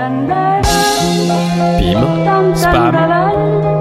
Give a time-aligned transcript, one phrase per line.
[0.00, 1.92] Pim,
[2.54, 2.96] spam,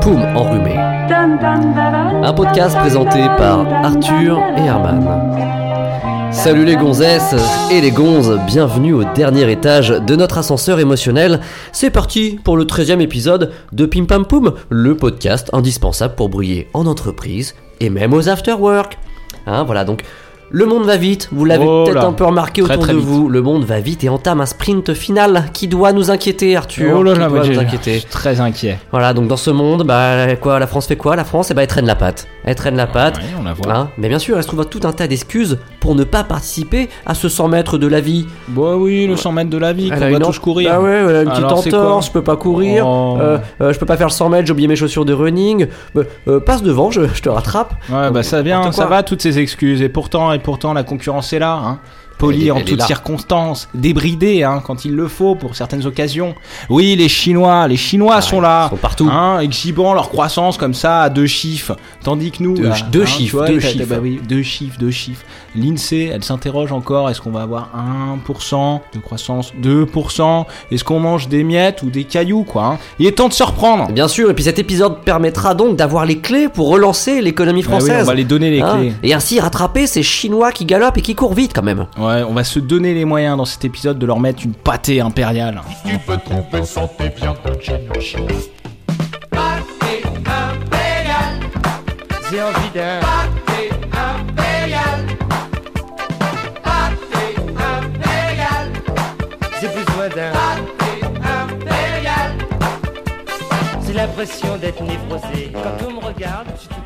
[0.02, 0.76] poum enrhumé.
[0.76, 5.02] Un podcast présenté par Arthur et Herman.
[6.34, 7.36] Salut les gonzesses
[7.72, 11.40] et les gonzes, bienvenue au dernier étage de notre ascenseur émotionnel.
[11.72, 16.68] C'est parti pour le 13e épisode de Pim Pam Poum, le podcast indispensable pour briller
[16.74, 19.00] en entreprise et même aux afterwork.
[19.48, 20.04] Hein, voilà donc
[20.52, 22.98] le monde va vite, vous l'avez Oh peut-être un peu remarqué très, autour très de
[22.98, 23.08] vite.
[23.08, 23.30] vous.
[23.30, 26.96] Le monde va vite et entame un sprint final qui doit nous inquiéter, Arthur.
[26.98, 28.80] Oh là qui là, doit moi, nous j'ai- je suis très inquiet.
[28.92, 31.16] Voilà, donc dans ce monde, bah quoi, la France fait quoi?
[31.16, 32.28] La France, eh ben, elle traîne la patte.
[32.46, 33.18] Elle traîne la patte.
[33.18, 33.74] Ouais, on la voit.
[33.76, 33.90] Hein?
[33.98, 37.14] Mais bien sûr, elle se trouve tout un tas d'excuses pour ne pas participer à
[37.14, 38.26] ce 100 mètres de la vie.
[38.48, 40.72] Bah oui, le 100 mètres de la vie, qu'on Elle a doit une tous courir.
[40.74, 42.88] Ah ouais, elle a une petite Alors, entorse, je peux pas courir.
[42.88, 43.18] Oh.
[43.22, 45.68] Euh, euh, je peux pas faire le 100 mètres, j'ai oublié mes chaussures de running.
[45.96, 47.74] Euh, euh, passe devant, je, je te rattrape.
[47.90, 49.82] Ouais, bah ça vient, ça va toutes ces excuses.
[49.82, 51.54] Et pourtant, pourtant, la concurrence est là.
[51.54, 51.80] Hein.
[52.20, 56.36] Poli est- en toutes circonstances, débridé hein, quand il le faut pour certaines occasions.
[56.70, 59.10] Oui, les Chinois, les Chinois sont là, sont partout.
[59.12, 63.04] hein, exhibant leur croissance comme ça à deux chiffres, tandis que nous, Deux- là, deux
[63.04, 63.86] hein, chiffres, vois, deux chiffres.
[63.90, 65.24] bah oui, deux chiffres, deux chiffres.
[65.56, 71.28] L'Insee, elle s'interroge encore, est-ce qu'on va avoir 1% de croissance, 2% Est-ce qu'on mange
[71.28, 72.78] des miettes ou des cailloux, quoi hein?
[73.00, 73.88] Il est temps de se reprendre.
[73.92, 77.68] Bien sûr, et puis cet épisode permettra donc d'avoir les clés pour relancer l'économie Bah
[77.72, 78.04] oui, française.
[78.04, 78.94] on va les donner les clés.
[79.04, 81.86] et ainsi rattraper ces Chinois qui galopent et qui courent vite quand même.
[81.98, 85.02] Ouais, on va se donner les moyens dans cet épisode de leur mettre une pâtée
[85.02, 85.62] impériale.
[85.86, 88.28] Tu peux trouver santé viande de Chine.
[92.32, 95.00] J'ai envie d'un pâté impérial.
[96.64, 98.72] Pâté impérial.
[99.60, 101.06] J'ai besoin d'un pâté
[101.42, 102.32] impérial.
[103.86, 105.52] J'ai l'impression d'être névrosé.
[105.54, 106.79] Quand on me regarde, je.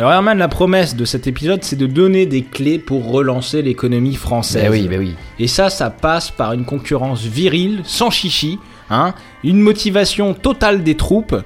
[0.00, 4.14] Alors Herman, la promesse de cet épisode, c'est de donner des clés pour relancer l'économie
[4.14, 4.62] française.
[4.62, 5.14] Ben oui, ben oui.
[5.38, 9.12] Et ça, ça passe par une concurrence virile, sans chichi, hein,
[9.44, 11.36] une motivation totale des troupes,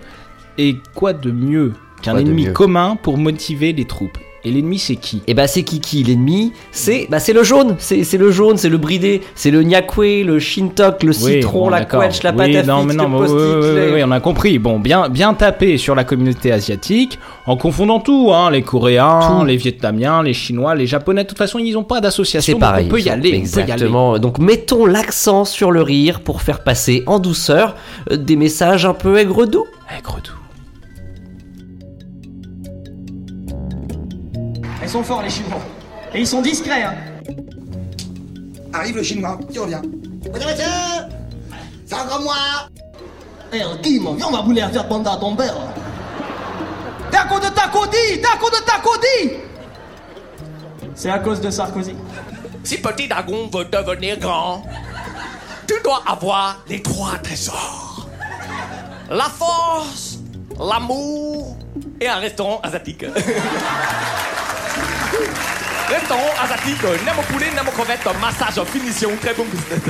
[0.57, 4.19] et quoi de mieux qu'un ennemi commun pour motiver les troupes?
[4.47, 8.05] Et l'ennemi, c'est qui Et bah c'est Kiki, l'ennemi, c'est bah c'est le jaune, c'est
[8.19, 12.23] le jaune, c'est le bridé, c'est le nyakwe, le shintok, le citron, bon, la quetch,
[12.23, 14.59] la Oui, pâte non, mais non, mais oui, on a compris.
[14.59, 19.45] Bon, bien, bien tapé sur la communauté asiatique, en confondant tout, hein, les Coréens, Tout.
[19.47, 21.25] les Vietnamiens, les Chinois, les Japonais.
[21.25, 22.55] De toute façon, ils n'ont pas d'association.
[22.55, 22.87] C'est pareil.
[22.87, 23.31] On peut y aller.
[23.31, 23.35] y.
[23.35, 24.19] Exactement.
[24.19, 27.77] Donc mettons l'accent sur le rire pour faire passer en douceur
[28.11, 29.67] euh, des messages un peu aigre doux.
[34.85, 35.61] Ils sont forts les Chinois.
[36.15, 36.95] Et ils sont discrets, hein.
[38.73, 39.81] Arrive le chinois, qui revient.
[40.33, 40.65] Monsieur, monsieur
[41.87, 42.35] C'est encore moi
[43.53, 45.55] Eh, Kim, viens, on va bouler à faire bande à ton père.
[47.29, 49.33] Cause de à cause de Takodi
[50.95, 51.97] C'est à cause de Sarkozy.
[52.63, 54.63] Si petit dragon veut devenir grand,
[55.67, 58.07] tu dois avoir les trois trésors.
[59.11, 60.19] La force,
[60.59, 61.57] l'amour
[62.01, 63.05] et un restaurant asiatique.
[65.95, 69.81] restaurant asiatique, nem au poulet, crevettes, massage, finition, très bon business.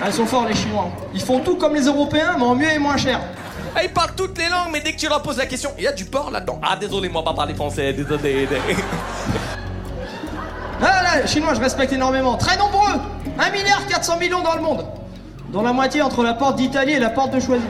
[0.00, 0.90] Ah, ils sont forts les Chinois.
[1.14, 3.20] Ils font tout comme les Européens, mais en mieux et moins cher.
[3.74, 5.84] Ah, Ils parlent toutes les langues, mais dès que tu leur poses la question, il
[5.84, 6.60] y a du porc là-dedans.
[6.62, 8.48] Ah, désolé, moi, pas parler français, désolé.
[10.80, 12.36] Ah là, les Chinois, je respecte énormément.
[12.36, 12.92] Très nombreux
[13.36, 14.86] 1 milliard 400 millions dans le monde.
[15.52, 17.64] Dont la moitié entre la porte d'Italie et la porte de Choisy.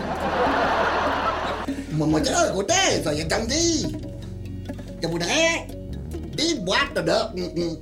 [2.50, 3.96] Écoutez, soyez gentil
[5.02, 5.66] Je voudrais
[6.38, 7.18] 10 boîtes de...
[7.34, 7.76] mm, mm,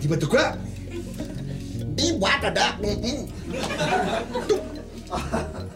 [0.00, 0.52] Dis-moi de quoi?
[1.96, 2.64] 10 boîtes de...
[2.80, 3.28] mm, mm.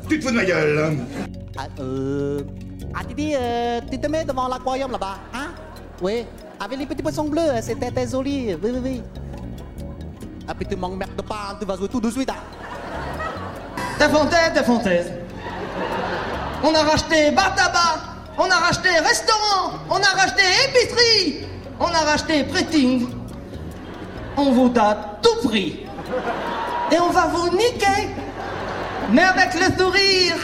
[0.09, 0.97] Tu te fous de ma gueule hein?
[1.59, 2.41] Ah, euh...
[2.95, 5.49] Ah, Didi, euh, tu te mets devant l'aquarium là-bas, hein?
[6.01, 6.25] Oui,
[6.59, 9.03] avec les petits poissons bleus, hein, c'était très joli, oui, oui, oui.
[10.49, 12.37] Ah, puis tu m'emmerdes pas, tu vas jouer tout de suite, hein?
[13.99, 15.13] Ta fontaise, ta fontaise.
[16.63, 21.47] On a racheté bar tabac, on a racheté restaurant, on a racheté épicerie,
[21.81, 23.09] on a racheté prêting.
[24.37, 25.87] On vous donne tout prix.
[26.93, 28.09] Et on va vous niquer.
[29.11, 30.37] Mais avec le sourire.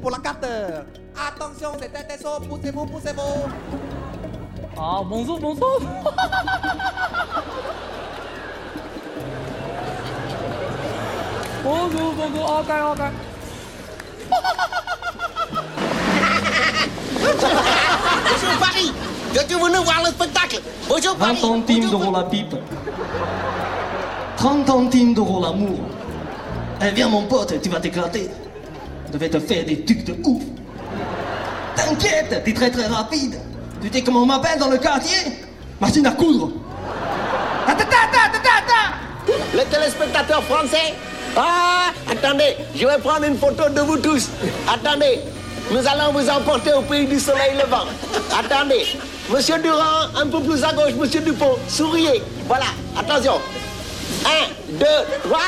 [0.00, 0.44] Pour la carte.
[1.16, 1.92] Attention, c'est
[2.48, 3.48] poussez-vous, poussez-vous.
[4.76, 5.80] Ah, bonjour, bonjour.
[11.62, 13.02] bonjour, bonjour, ok, ok.
[17.20, 18.92] Bonjour Paris
[19.34, 22.54] Je suis venu voir le spectacle Bonjour 20 Paris centimes d'euros la pipe.
[24.36, 25.78] 30 centimes d'euros l'amour.
[26.82, 28.28] Eh viens mon pote, tu vas t'éclater.
[29.12, 30.42] Je vais te faire des trucs de ouf.
[31.76, 33.38] T'inquiète, t'es très très rapide.
[33.82, 35.18] Tu sais comment on m'appelle dans le quartier?
[35.80, 36.50] Machine à coudre.
[37.66, 40.94] Attends, attends, attends, attends Les téléspectateurs en français
[41.36, 44.28] Ah, attendez, je vais prendre une photo de vous tous.
[44.66, 45.20] Attendez,
[45.70, 47.86] nous allons vous emporter au pays du soleil levant.
[48.38, 48.86] Attendez,
[49.30, 52.22] Monsieur Durand, un peu plus à gauche, Monsieur Dupont, souriez.
[52.46, 52.66] Voilà,
[52.98, 53.34] attention.
[54.24, 54.86] Un, deux,
[55.24, 55.38] trois.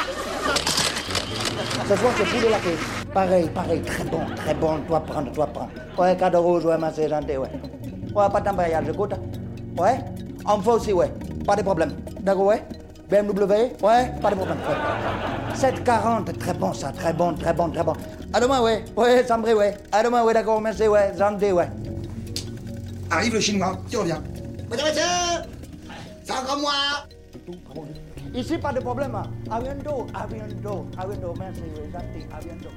[1.89, 2.77] Ce soir, c'est pour de la paix.
[3.13, 4.79] Pareil, pareil, très bon, très bon.
[4.87, 5.71] Toi prendre, toi prendre.
[5.99, 7.51] Ouais, cadeau rouge, ouais, ma c'est gentil, ouais.
[8.15, 9.13] Ouais, pas d'emballage, j'écoute.
[9.77, 9.99] Ouais,
[10.45, 11.13] en faut aussi, ouais.
[11.47, 11.93] Pas de problème.
[12.21, 12.63] D'accord, ouais.
[13.13, 14.57] BMW, ouais, pas de problème.
[14.67, 15.55] Ouais.
[15.55, 17.93] 740, très bon, ça, très bon, très bon, très bon.
[18.33, 18.85] À demain, ouais.
[18.97, 19.75] Ouais, Sambré, ouais.
[19.93, 21.13] À demain, ouais, d'accord, merci, ouais.
[21.19, 21.69] Gentil, ouais.
[23.11, 24.23] Arrive le chinois, tu reviens.
[24.71, 25.03] Monsieur, monsieur
[26.25, 26.73] C'est encore moi
[28.35, 29.15] Ici, pas de problème.
[29.15, 29.25] hein.
[29.51, 31.35] À bientôt, à bientôt, à bientôt.
[31.39, 31.61] Merci,
[31.93, 32.71] gentil, à bientôt.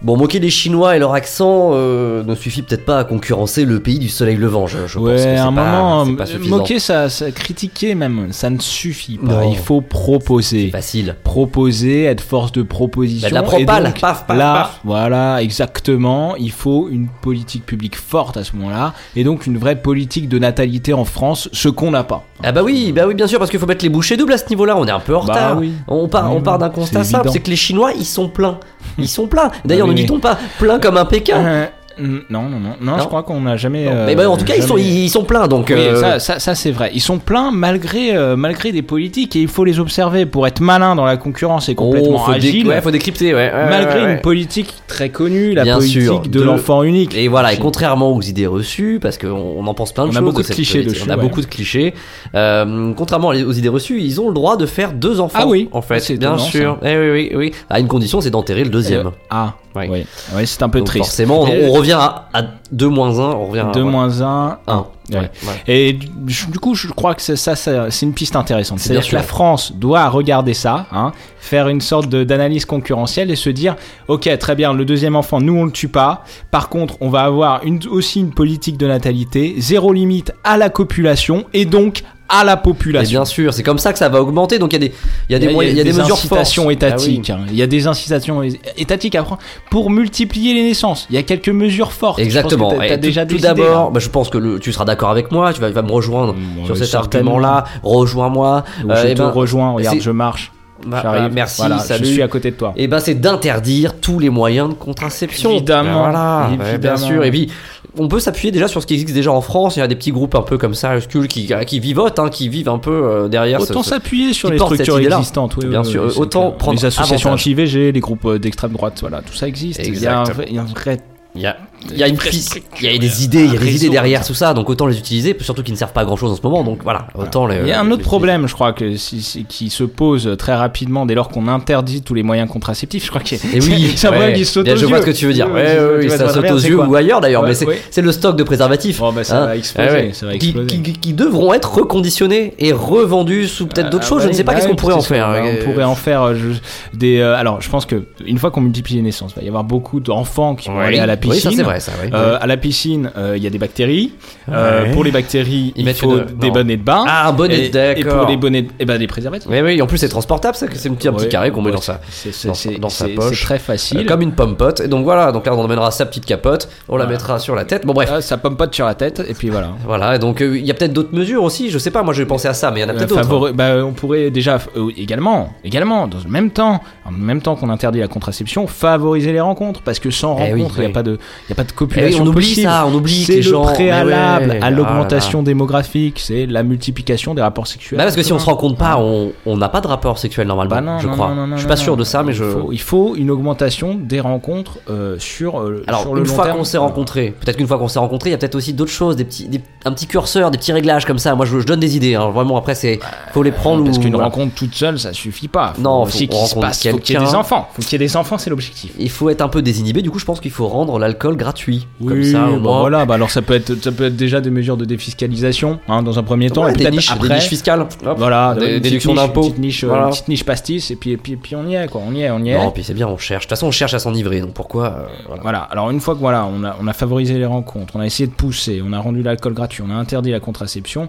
[0.00, 3.80] Bon, moquer les Chinois et leur accent euh, ne suffit peut-être pas à concurrencer le
[3.80, 4.68] pays du soleil levant.
[4.68, 5.64] Je, je pense que Ouais, à un pas-
[6.04, 6.56] moment, pas suffisant.
[6.58, 9.42] moquer, ça, ça- critiquer même, ça ne suffit pas.
[9.42, 9.50] Non.
[9.50, 10.70] Il faut proposer.
[10.70, 11.16] Facile.
[11.24, 13.26] Proposer, être force de proposition.
[13.26, 14.80] Bah, de la Et propale, donc, paf, paf, là, paf.
[14.84, 16.36] voilà, exactement.
[16.36, 20.38] Il faut une politique publique forte à ce moment-là, et donc une vraie politique de
[20.38, 22.24] natalité en France, ce qu'on n'a pas.
[22.44, 24.38] Ah bah oui, bah oui, bien sûr, parce qu'il faut mettre les bouchées doubles à
[24.38, 24.76] ce niveau-là.
[24.76, 25.58] On est un peu en Bah retard.
[25.58, 25.72] oui.
[25.88, 28.60] On part, Oui, on part d'un constat simple, c'est que les Chinois, ils sont pleins.
[28.96, 29.50] Ils sont pleins.
[29.64, 31.44] D'ailleurs, ne dit-on pas plein comme un Pékin?
[31.44, 31.66] Euh,
[32.00, 33.84] non, non, non, non, je crois qu'on n'a jamais.
[33.86, 35.66] Non, euh, mais bah, en tout cas, ils sont, jamais- ils sont pleins, donc.
[35.68, 36.90] Oui, euh, ça, ça, ça, c'est vrai.
[36.94, 40.60] Ils sont pleins malgré, euh, malgré des politiques et il faut les observer pour être
[40.60, 42.68] malin dans la concurrence et complètement oh, faut, dé- agile.
[42.68, 43.50] ouais, faut décrypter, ouais.
[43.52, 47.16] ouais, malgré ouais, une politique très connue, la Bien politique sûr, de, de- l'enfant unique.
[47.16, 50.12] Et voilà, et contrairement aux idées reçues, parce qu'on on en pense plein de On
[50.12, 50.24] a choses.
[50.24, 51.94] beaucoup de clichés dessus, On a beaucoup de clichés.
[52.34, 55.38] Euh, contrairement aux idées reçues, ils ont le droit de faire deux enfants.
[55.42, 56.78] Ah oui, en fait, bien étonnant, sûr.
[56.84, 57.52] Eh oui, oui, oui.
[57.70, 59.06] À une condition, c'est d'enterrer le deuxième.
[59.08, 60.04] Euh, ah, oui,
[60.34, 61.04] Ouais, c'est un peu Donc triste.
[61.06, 62.42] Forcément, on revient à, à
[62.72, 63.90] 2 moins 1, on revient à 2 ouais.
[63.90, 64.86] moins 1, Un.
[65.10, 65.30] Ouais, ouais.
[65.66, 68.78] Et du, coup, je crois que c'est- ça, ça c'est une piste intéressante.
[68.80, 69.22] C'est-à-dire que la.
[69.22, 73.76] France doit regarder ça, hein, faire une sorte d'analyse concurrentielle et se dire,
[74.08, 76.24] ok, très bien, le deuxième enfant, nous on le tue pas.
[76.50, 80.68] Par contre, on va avoir une, aussi une politique de natalité, zéro limite à la
[80.68, 83.20] copulation et donc à la Et population.
[83.20, 84.58] bien sûr, c'est comme ça que ça va augmenter.
[84.58, 84.94] Donc il y a des,
[85.28, 86.72] il y a des, moyens, il y a des, mesures incitations fortes.
[86.74, 87.30] étatiques.
[87.30, 87.42] Ah oui.
[87.44, 87.48] hein.
[87.50, 88.42] Il y a des incitations
[88.76, 89.40] étatiques à prendre
[89.70, 91.06] pour multiplier les naissances.
[91.10, 92.18] Il y a quelques mesures fortes.
[92.18, 92.70] Exactement.
[92.70, 94.84] Je pense que Et tout- déjà tout, d'abord, bah, je pense que le- tu seras
[94.84, 95.52] d'accord avec moi.
[95.52, 96.34] Tu vas, tu vas me rejoindre
[96.64, 97.64] sur oui, cet argument-là.
[97.82, 98.64] Rejoins-moi.
[98.84, 99.72] Où Euh, je eh te ben, rejoins.
[99.72, 100.52] Regarde, je marche.
[100.86, 102.04] Bah, euh, merci, Voilà, salut.
[102.06, 102.72] Je suis à côté de toi.
[102.76, 105.50] Et ben c'est d'interdire tous les moyens de contraception.
[105.50, 106.96] Évidemment, Voilà, ouais, bien évidemment.
[106.96, 107.24] sûr.
[107.24, 107.50] Et puis
[107.98, 109.76] on peut s'appuyer déjà sur ce qui existe déjà en France.
[109.76, 110.94] Il y a des petits groupes un peu comme ça,
[111.28, 113.60] qui, qui vivotent, hein, qui vivent un peu euh, derrière.
[113.60, 115.56] Autant s'appuyer sur les structures existantes.
[115.56, 116.04] Oui, Bien oui, sûr.
[116.06, 119.80] oui, Autant prendre les associations anti-IVG, les groupes euh, d'extrême droite, voilà, tout ça existe.
[119.84, 120.98] Il y a un vrai- il y a un vrai
[121.34, 121.56] Il y a,
[121.90, 123.88] il y a une piste, il y a des idées, il y a des idées
[123.90, 126.32] derrière tout ça, donc autant les utiliser, surtout qu'ils ne servent pas à grand chose
[126.32, 127.56] en ce moment, donc voilà, autant les.
[127.62, 130.54] Il y a un autre problème, je crois, que si- si- qui se pose très
[130.54, 133.04] rapidement dès lors qu'on interdit tous les moyens contraceptifs.
[133.04, 134.86] Je crois que Eh oui, c'est un problème qui saute aux je yeux.
[134.86, 135.48] vois ce que tu veux dire.
[135.52, 137.76] Oui, oui, oui, ça saute aux yeux ou ailleurs d'ailleurs, mais c'est oui.
[137.96, 139.00] le stock de préservatifs.
[139.00, 139.46] Bah, ça hein.
[139.46, 140.82] va exploser, Ah ça va Qui- exploser.
[141.00, 144.22] Qui, devront être reconditionnés et revendus sous peut-être d'autres Ah, choses.
[144.22, 145.28] je ouais, ne sais pas bah qu'est-ce ouais, qu'on pourrait en faire.
[145.30, 147.18] euh, On pourrait en faire euh, je- des.
[147.18, 149.64] euh, alors, je pense que une fois qu'on multiplie les naissances, il va y avoir
[149.64, 150.84] beaucoup d'enfants qui vont Oui.
[150.84, 151.50] aller à la Oui, piscine.
[151.80, 152.20] Ça, c'est vrai, ça, oui.
[152.32, 154.12] Euh, À la piscine, euh, il y a des bactéries.
[154.50, 154.92] Euh.
[154.92, 156.52] Pour les bactéries, Ils il mettent faut une- des non.
[156.54, 157.04] bonnets de bain.
[157.06, 158.18] Ah, un bonnet, et, et d'accord.
[158.20, 159.48] pour les bonnets, et ben des préservatifs.
[159.50, 161.62] Oui, oui, en plus c'est transportable, ça, c'est un petit, un petit Ouais, carré qu'on
[161.62, 162.00] met dans sa,
[162.44, 163.38] dans, sa poche.
[163.38, 163.98] c'est très facile.
[164.00, 164.80] Euh, comme une pomme pote.
[164.80, 167.64] Et donc voilà, donc là on emmènera sa petite capote, on la mettra sur la
[167.64, 167.84] tête.
[167.86, 168.10] Bon bref.
[168.12, 169.70] Ah, ça pomme pas sur la tête et puis voilà.
[169.84, 172.14] Voilà, et donc euh, il y a peut-être d'autres mesures aussi, je sais pas, moi
[172.14, 173.22] j'ai pensé à ça, mais il y en a peut-être d'autres.
[173.28, 174.58] favori- bah, on pourrait déjà
[174.96, 179.40] également, également, dans le même temps, en même temps qu'on interdit la contraception, favoriser les
[179.40, 180.90] rencontres, parce que sans Eh rencontre, il n'y oui.
[180.92, 183.26] a pas de, il y a pas de copulation on oublie ça, on oublie que
[183.26, 187.42] C'est les le gens- mais préalable ouais, à ah l'augmentation démographique, c'est la multiplication des
[187.42, 187.98] rapports sexuels.
[187.98, 190.76] Bah parce que si on se rencontre pas, on n'a pas de rapport sexuel normalement,
[190.76, 191.34] Bah je crois.
[191.52, 192.44] je suis pas sûr de ça, mais je.
[192.70, 196.78] Il faut, une augmentation des rencontres euh, sur, euh, Alors le une fois qu'on s'est
[196.78, 199.24] rencontrés, peut-être qu'une fois qu'on s'est rencontrés, il y a peut-être aussi d'autres choses, des
[199.24, 201.34] petits, des- un petit curseur, des petits réglages comme ça.
[201.34, 202.30] Moi je, donne des idées, hein.
[202.30, 203.00] vraiment après c'est,
[203.32, 205.72] faut les prendre Parce qu'une rencontre toute seule, ça suffit pas.
[205.78, 207.68] Non, faut qu'il se rencontrer passe, faut qu'il y ait des enfants.
[207.74, 208.92] Faut qu'il y ait des enfants, c'est l'objectif.
[208.98, 211.86] Il faut être un peu désinhibé, du coup je pense qu'il faut rendre l'alcool gratuit.
[212.06, 212.80] comme ça au bah moins.
[212.80, 216.02] voilà, bah alors ça peut être ça peut être déjà des mesures de défiscalisation hein,
[216.02, 217.80] dans un premier temps Ouais, et peut-être niches, après des niches fiscales.
[217.80, 217.94] Hop.
[218.18, 219.42] voilà, Des déductions d'impôts.
[219.44, 220.08] une petite niche, Voilà.
[220.08, 222.22] petite niche pastis et puis et puis, et puis on y est quoi, on y
[222.22, 222.58] est, on y est.
[222.58, 223.44] Non, puis c'est bien, on cherche.
[223.44, 225.42] De toute façon, on cherche à s'enivrer, donc pourquoi euh, voilà.
[225.42, 228.06] Voilà, alors une fois que voilà, on a, on a favorisé les rencontres, on a
[228.06, 231.08] essayé de pousser, on a rendu l'alcool gratuit, on a interdit la contraception,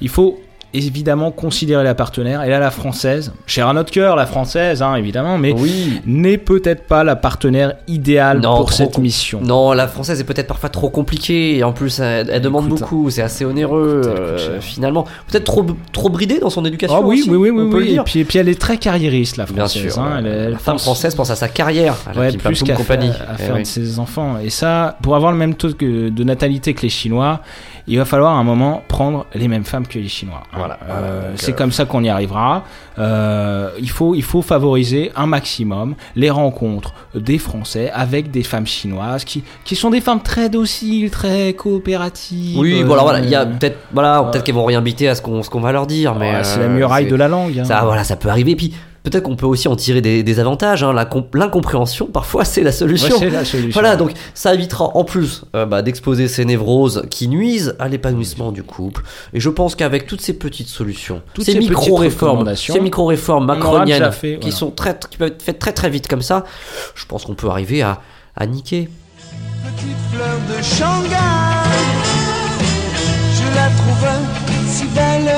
[0.00, 0.38] il faut
[0.74, 2.42] évidemment considérer la partenaire.
[2.42, 6.00] Et là, la française, chère à notre cœur, la française, hein, évidemment, mais Oui.
[6.06, 9.40] n'est peut-être pas la partenaire idéale Non, pour cette mission.
[9.42, 12.80] Non, la française est peut-être parfois trop compliquée et en plus elle, elle demande Écoute,
[12.80, 15.04] beaucoup, c'est assez onéreux euh, finalement.
[15.30, 16.96] Peut-être trop trop bridée dans son éducation.
[16.98, 17.94] Ah oui, oui, oui, oui, oui.
[17.96, 19.92] Et puis, et puis elle est très carriériste, la Bien française.
[19.94, 22.32] sûr, hein, elle, elle la femme pense- française pense à sa carrière, à la Ouais,
[22.36, 23.10] plus qu'à compagnie.
[23.10, 23.62] faire, à Eh faire oui.
[23.62, 24.36] de ses enfants.
[24.44, 27.40] Et ça, pour avoir le même taux de natalité que les Chinois,
[27.88, 30.42] il va falloir à un moment prendre les mêmes femmes que les Chinois.
[30.52, 30.56] hein.
[30.58, 32.64] Voilà, Euh, c'est euh, comme ça qu'on y arrivera.
[32.98, 38.66] Euh, il, faut, il faut favoriser un maximum les rencontres des Français avec des femmes
[38.66, 42.58] chinoises qui, qui sont des femmes très dociles, très coopératives.
[42.58, 45.22] Oui, bon alors voilà, il y a peut-être voilà, peut-être qu'elles vont réinviter à ce
[45.22, 47.58] qu'on ce qu'on va leur dire, mais ouais, c'est la muraille de la langue.
[47.60, 47.64] hein.
[47.64, 48.56] Ça, voilà, ça peut arriver.
[48.56, 50.82] Puis peut-être qu'on peut aussi en tirer des, des avantages.
[50.82, 50.92] hein.
[51.34, 53.16] L'incompréhension, parfois, c'est la solution.
[53.18, 53.70] c'est la solution.
[53.72, 58.52] Voilà, donc ça évitera en plus euh, bah, d'exposer ces névroses qui nuisent à l'épanouissement
[58.52, 59.02] du couple.
[59.32, 64.52] Et je pense qu'avec toutes ces petites solutions, Toutes ces micro-réformes, ces micro-réformes macroniennes qui
[64.52, 66.44] sont très, qui peuvent être faites très très vite comme ça,
[66.94, 68.00] je pense qu'on peut arriver à,
[68.36, 68.88] à niquer.
[69.64, 71.16] Petite fleur de Shanghai,
[73.34, 74.08] je la trouve
[74.68, 75.30] si belle,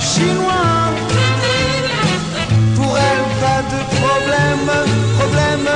[0.00, 0.90] chinois,
[2.74, 4.66] pour elle pas de problème,
[5.18, 5.68] problème,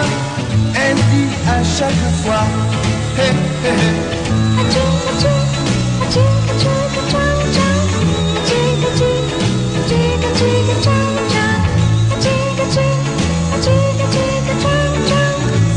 [0.74, 2.44] elle dit à chaque fois.
[3.18, 3.28] Hé,
[3.66, 4.14] hé, hé.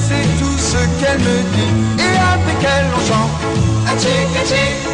[0.08, 4.87] C'est tout ce qu'elle me dit Et avec elle on chante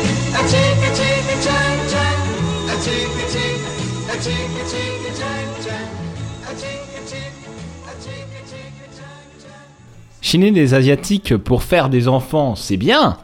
[10.22, 13.18] Chiner des Asiatiques pour faire des enfants, c'est bien.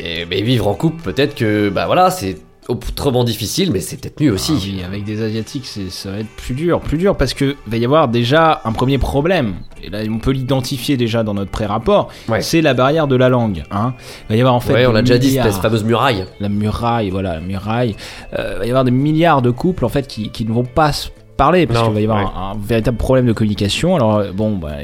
[0.00, 4.20] Et mais vivre en couple, peut-être que bah voilà, c'est autrement difficile, mais c'est peut-être
[4.20, 4.52] mieux aussi.
[4.54, 7.76] Ah oui, avec des asiatiques, ça va être plus dur, plus dur parce que va
[7.76, 9.54] y avoir déjà un premier problème.
[9.82, 12.08] Et là, on peut l'identifier déjà dans notre pré-rapport.
[12.28, 12.40] Ouais.
[12.40, 13.64] C'est la barrière de la langue.
[13.72, 13.94] Hein.
[14.28, 14.74] Il va y avoir en fait.
[14.74, 16.24] ouais, on l'a déjà dit, cette fameuse muraille.
[16.38, 17.96] La muraille, voilà, la muraille.
[18.38, 20.64] Euh, il va y avoir des milliards de couples en fait qui, qui ne vont
[20.64, 22.30] pas se parler parce qu'il va y avoir ouais.
[22.36, 23.96] un, un véritable problème de communication.
[23.96, 24.76] Alors euh, bon, bah,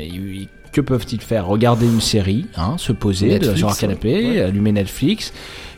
[0.73, 1.47] que peuvent-ils faire?
[1.47, 4.40] Regarder une série, hein, se poser Netflix, sur un canapé, ouais.
[4.40, 5.32] allumer Netflix.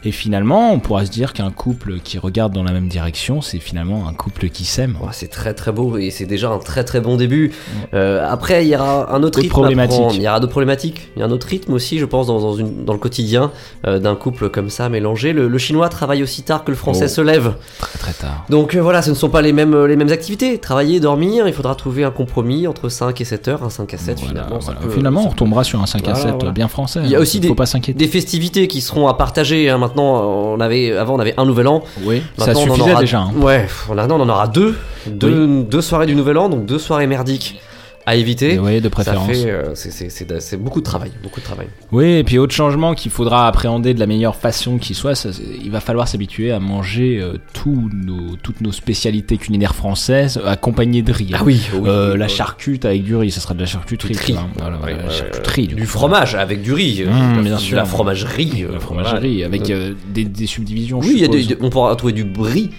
[0.04, 3.58] Et finalement, on pourra se dire qu'un couple qui regarde dans la même direction, c'est
[3.58, 4.96] finalement un couple qui s'aime.
[5.12, 7.52] C'est très très beau et c'est déjà un très très bon début.
[7.92, 9.50] Euh, après, il y aura un autre rythme.
[9.50, 10.00] problématiques.
[10.14, 11.10] Il y aura d'autres problématiques.
[11.16, 13.50] Il y a un autre rythme aussi, je pense, dans, dans, une, dans le quotidien
[13.86, 15.32] euh, d'un couple comme ça mélangé.
[15.34, 17.08] Le, le chinois travaille aussi tard que le français Oh.
[17.08, 17.54] se lève.
[17.80, 18.46] Très très tard.
[18.48, 20.58] Donc euh, voilà, ce ne sont pas les mêmes, les mêmes activités.
[20.58, 23.62] Travailler, dormir, il faudra trouver un compromis entre 5 et 7 heures.
[23.64, 24.60] Un 5 à 7 Voilà, finalement.
[24.60, 24.80] ça voilà.
[24.80, 26.52] peut- Finalement, on retombera sur un 5 à Voilà, 7 voilà.
[26.52, 27.00] bien français.
[27.04, 27.20] Il y a hein.
[27.20, 27.98] aussi faut des, pas s'inquiéter.
[27.98, 29.68] des festivités qui seront à partager.
[29.68, 29.78] hein.
[29.78, 31.82] Maintenant, on avait, avant, on avait un nouvel an.
[32.04, 33.18] Oui, ça Maintenant, on en suffisait aura- déjà.
[33.20, 33.32] hein.
[33.36, 33.66] Ouais,
[34.08, 34.76] non, on en aura deux.
[35.06, 37.60] Deux, deux soirées du nouvel an, donc deux soirées merdiques
[38.06, 38.58] à éviter.
[38.58, 39.28] Oui, de préférence.
[39.34, 41.66] euh, c'est- beaucoup de travail, beaucoup de travail.
[41.92, 45.28] Oui, et puis autre changement qu'il faudra appréhender de la meilleure façon qui soit, ça,
[45.62, 47.34] il va falloir s'habituer à manger euh,
[47.66, 51.30] nos, toutes nos spécialités culinaires françaises accompagnées de riz.
[51.34, 54.14] Ah oui, oui, Euh, oui, la charcute avec du riz, ça sera de la charcuterie.
[54.16, 54.34] Riz.
[54.56, 55.68] Voilà, Ouais, la ouais, charcuterie.
[55.68, 57.76] du fromage avec du riz, euh, Mmh, de- bien sûr.
[57.76, 59.46] la fromagerie, euh, La fromagerie, voilà.
[59.46, 61.00] avec euh, des, des subdivisions.
[61.00, 61.58] Oui, il y a des- suppose.
[61.66, 62.70] on pourra trouver du brie.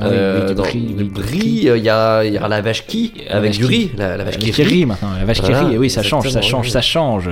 [0.00, 2.86] Ah oui, euh, dans- du brie, euh, il y, a, il y aura la vache
[2.86, 4.86] qui avec du riz, la, la vache qui qui rit.
[4.86, 6.70] maintenant, la vache qui Voilà, rit, oui, ça change, ça change, oui.
[6.72, 7.30] ça change.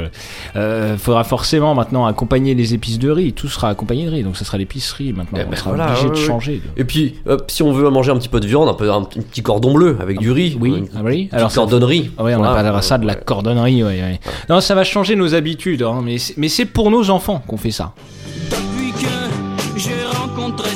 [0.57, 4.37] Euh, faudra forcément maintenant accompagner les épices de riz, tout sera accompagné de riz, donc
[4.37, 5.39] ça sera l'épicerie maintenant.
[5.43, 6.63] Eh on ben sera voilà, obligé ouais, de changer.
[6.77, 9.03] Et puis, hop, si on veut manger un petit peu de viande, un, peu, un,
[9.03, 10.57] petit- cordon bleu avec du riz.
[10.61, 11.29] Oui, une ah oui.
[11.31, 12.11] ça- cordonnerie.
[12.19, 12.53] Oui, on Voilà.
[12.55, 13.83] appellera ça de la cordonnerie.
[13.85, 14.21] ouais, ouais.
[14.49, 17.93] Non, ça va changer nos habitudes, hein, mais c'est pour nos enfants qu'on fait ça.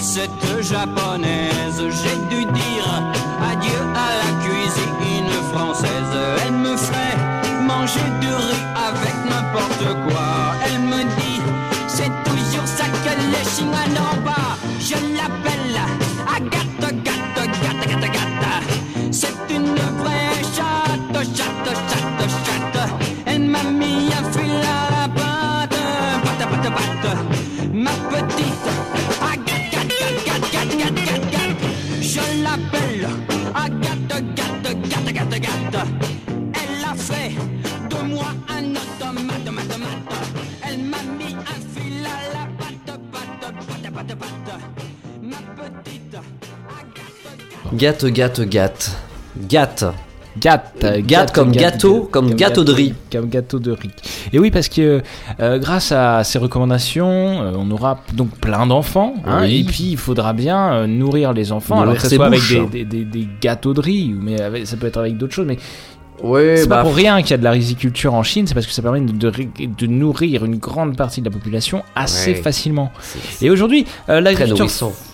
[0.01, 3.03] Cette japonaise, j'ai dû dire
[3.41, 5.91] adieu à la cuisine française.
[6.45, 7.17] Elle me fait
[7.63, 10.57] manger du riz avec n'importe quoi.
[10.67, 11.41] Elle me dit,
[11.87, 14.30] c'est toujours ça que les Chinois n'ont pas.
[47.83, 48.97] Ma petite Gâte, gâte, gâte.
[49.49, 49.85] Gâte.
[50.39, 52.95] Gat, euh, Gat comme gâteau, comme gâteau de riz.
[53.11, 53.91] Comme gâteau de riz.
[54.33, 55.03] Et oui, parce que
[55.41, 59.15] euh, grâce à ces recommandations, euh, on aura donc plein d'enfants.
[59.27, 59.61] hein, Oui.
[59.61, 61.75] et puis, il faudra bien euh, nourrir les enfants.
[61.75, 62.71] Nourrir alors que ce soit avec bouches.
[62.71, 65.47] des, des- des- des gâteaux de riz, mais avec- ça peut être avec d'autres choses.
[65.49, 65.59] Mais
[66.23, 68.55] Ouais, c'est bah, pas pour rien qu'il y a de la riziculture en Chine, c'est
[68.55, 71.83] parce que ça permet de, de ré- de nourrir une grande partie de la population
[71.95, 72.43] assez Ouais.
[72.43, 72.93] facilement.
[73.41, 74.21] Et aujourd'hui, euh,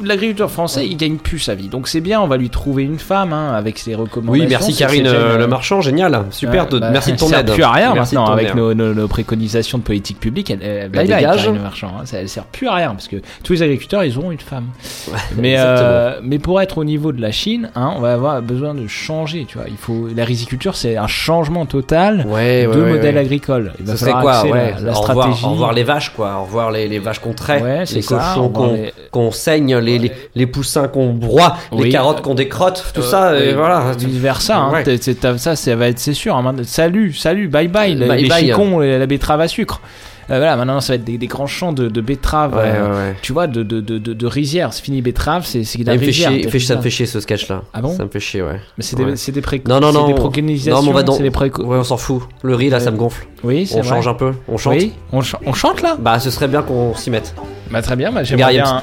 [0.02, 1.68] l'agriculteur français, il gagne plus sa vie.
[1.68, 4.44] Donc c'est bien, on va lui trouver une femme hein, avec ses recommandations.
[4.44, 6.24] Oui, merci Karine euh, Le Marchand, génial.
[6.30, 7.46] Super, Ouais, de- bah, merci de ton elle aide.
[7.46, 10.50] sert plus à rien Merci maintenant avec nos, nos- nos préconisations de politique publique.
[10.50, 10.90] Elle, elle.
[11.08, 11.92] Karine Le Marchand.
[11.98, 12.02] hein.
[12.06, 14.66] Ça, elle sert plus à rien parce que tous les agriculteurs, ils auront une femme.
[15.36, 18.74] mais, euh, mais pour être au niveau de la Chine, hein, on va avoir besoin
[18.74, 19.46] de changer.
[19.48, 23.20] Tu vois, il faut la riziculture, c'est un changement total Ouais, de ouais, modèle ouais.
[23.20, 23.72] agricole.
[23.80, 25.44] Il va falloir quoi la, revoir, stratégie.
[25.46, 26.36] au revoir les vaches, quoi.
[26.40, 28.70] Au revoir les, les vaches qu'on traite, les ça, cochons revoir
[29.10, 33.04] qu'on les- saigne, les, les, les poussins qu'on broie, les carottes qu'on décrotte, tout Euh,
[33.04, 33.82] ça, et voilà.
[33.98, 34.82] Versa, hein.
[34.84, 36.36] T'as- ça, ça va être, c'est sûr.
[36.36, 36.54] hein.
[36.64, 38.46] Salut, salut, bye bye, les, Bye les bye.
[38.46, 39.80] chicons, la betterave à sucre.
[40.28, 42.90] Euh, voilà, maintenant ça va être des, des grands champs de, de betteraves, Ouais, euh,
[42.90, 43.16] ouais, ouais.
[43.22, 44.72] tu vois, de, de, de, de, rizières.
[44.72, 46.30] C'est fini betterave, c'est c'est de la fait rizière.
[46.32, 47.62] chier, fait- fait ça me fait chier ce sketch là.
[47.72, 48.60] Ah bon Ça me fait chier, ouais.
[48.76, 49.16] Mais c'est des, Ouais.
[49.16, 50.06] c'est des, pré- Non, non, c'est non.
[50.08, 52.22] des préconisations, Non, on va dans- c'est des préco- Ouais, on s'en fout.
[52.42, 53.26] Le riz là, ça me gonfle.
[53.44, 53.88] Oui, c'est On vrai.
[53.88, 54.32] change un peu.
[54.48, 54.74] On chante.
[54.74, 57.34] Oui, on, ch- on chante là Bah, ce serait bien qu'on s'y mette.
[57.70, 58.82] Bah très bien, bah, j'aimerais bien...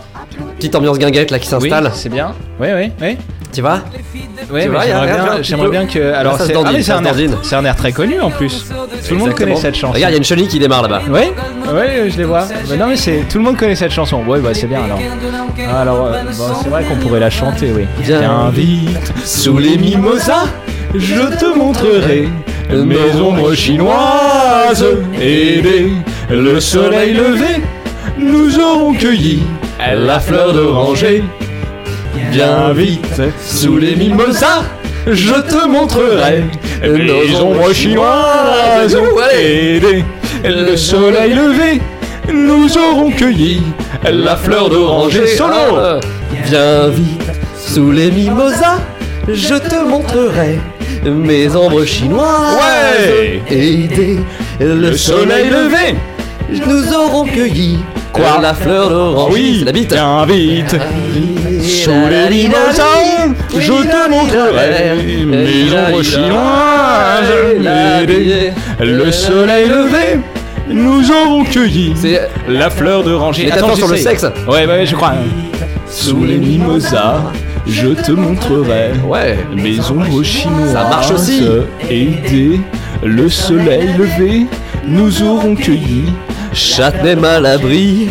[0.57, 1.85] petite ambiance guinguette là qui s'installe.
[1.85, 2.33] Oui, c'est bien.
[2.59, 3.17] Oui, oui, oui.
[3.53, 3.81] Tu vois
[4.51, 4.79] Ouais, mais
[5.41, 6.13] j'aimerais bien, que.
[6.13, 8.65] Alors, c'est ah, c'est ça un, un air très connu en plus.
[9.07, 9.93] Tout le monde connaît cette chanson.
[9.93, 11.01] Regarde, il y a une chenille qui démarre là-bas.
[11.09, 11.21] Oui,
[11.73, 12.45] ouais, je les vois.
[12.69, 14.23] Mais non, mais c'est tout le monde connaît cette chanson.
[14.25, 14.99] Ouais, bah c'est bien alors.
[15.69, 17.85] Ah, Alors, euh, bon, c'est vrai qu'on pourrait la chanter, oui.
[17.99, 20.47] Viens vite sous les mimosas,
[20.95, 22.27] je te montrerai
[22.69, 24.85] mes ombres chinoises.
[25.21, 27.61] Et dès le soleil levé,
[28.17, 29.43] nous aurons cueilli
[29.95, 31.23] la fleur d'oranger.
[32.33, 34.63] Viens vite sous les mimosas,
[35.05, 36.43] je te montrerai
[36.83, 38.97] nos ombres chinoises.
[40.41, 41.79] Dès le soleil levé,
[42.33, 43.61] nous aurons cueilli
[44.11, 45.53] la fleur d'oranger solo.
[45.77, 45.99] Ah,
[46.45, 48.79] Viens vite sous les mimosas,
[49.31, 50.59] je te montrerai
[51.05, 52.57] mes ombres chinoises.
[52.57, 53.43] Ouais.
[53.51, 54.17] Et dès
[54.59, 55.95] le soleil levé,
[56.65, 57.77] nous aurons cueilli
[58.11, 59.33] Quoi la fleur d'oranger.
[59.33, 59.95] Oui, la bite.
[60.27, 60.75] Vite
[61.63, 67.33] sous les mimosas, je te montrerai mes ombres chinoises.
[68.79, 70.19] Le soleil levé,
[70.69, 71.93] nous aurons cueilli
[72.47, 73.45] la fleur d'oranger.
[73.45, 74.25] métaphore Attends, sur le sexe.
[74.47, 75.13] Ouais, ouais, je crois.
[75.89, 77.21] Sous les mimosas,
[77.67, 79.37] je te montrerai Ouais.
[79.55, 80.73] mes ombres chinoises.
[80.73, 81.43] Ça marche aussi.
[81.89, 82.59] Dès
[83.03, 84.45] le soleil levé,
[84.87, 86.03] nous aurons cueilli
[86.53, 88.09] Châtenay mal abri.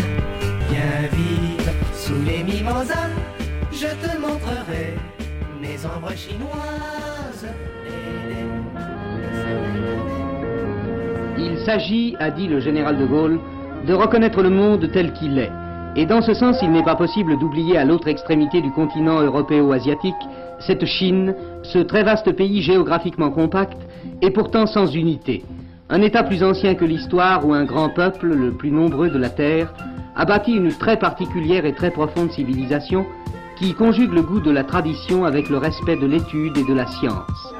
[11.72, 13.40] S'agit, a dit le général de Gaulle,
[13.86, 15.50] de reconnaître le monde tel qu'il est.
[15.96, 20.22] Et dans ce sens, il n'est pas possible d'oublier à l'autre extrémité du continent européo-asiatique
[20.60, 23.78] cette Chine, ce très vaste pays géographiquement compact
[24.20, 25.44] et pourtant sans unité.
[25.88, 29.30] Un État plus ancien que l'histoire où un grand peuple, le plus nombreux de la
[29.30, 29.72] Terre,
[30.14, 33.06] a bâti une très particulière et très profonde civilisation
[33.56, 36.86] qui conjugue le goût de la tradition avec le respect de l'étude et de la
[36.86, 37.54] science.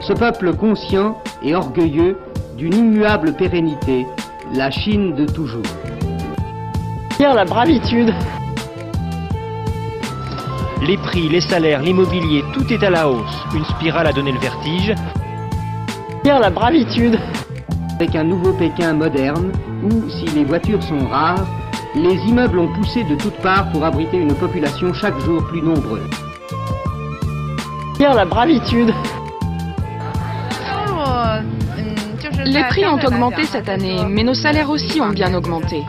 [0.00, 2.16] Ce peuple conscient et orgueilleux
[2.56, 4.06] d'une immuable pérennité,
[4.54, 5.62] la Chine de toujours.
[7.18, 8.12] La bravitude.
[10.82, 13.44] Les prix, les salaires, l'immobilier, tout est à la hausse.
[13.54, 14.94] Une spirale a donné le vertige.
[16.24, 17.18] La bravitude.
[17.96, 21.46] Avec un nouveau Pékin moderne, où, si les voitures sont rares,
[21.94, 26.08] les immeubles ont poussé de toutes parts pour abriter une population chaque jour plus nombreuse.
[27.98, 28.94] La bravitude.
[32.44, 35.82] Les prix ont augmenté cette année, mais nos salaires aussi ont bien augmenté.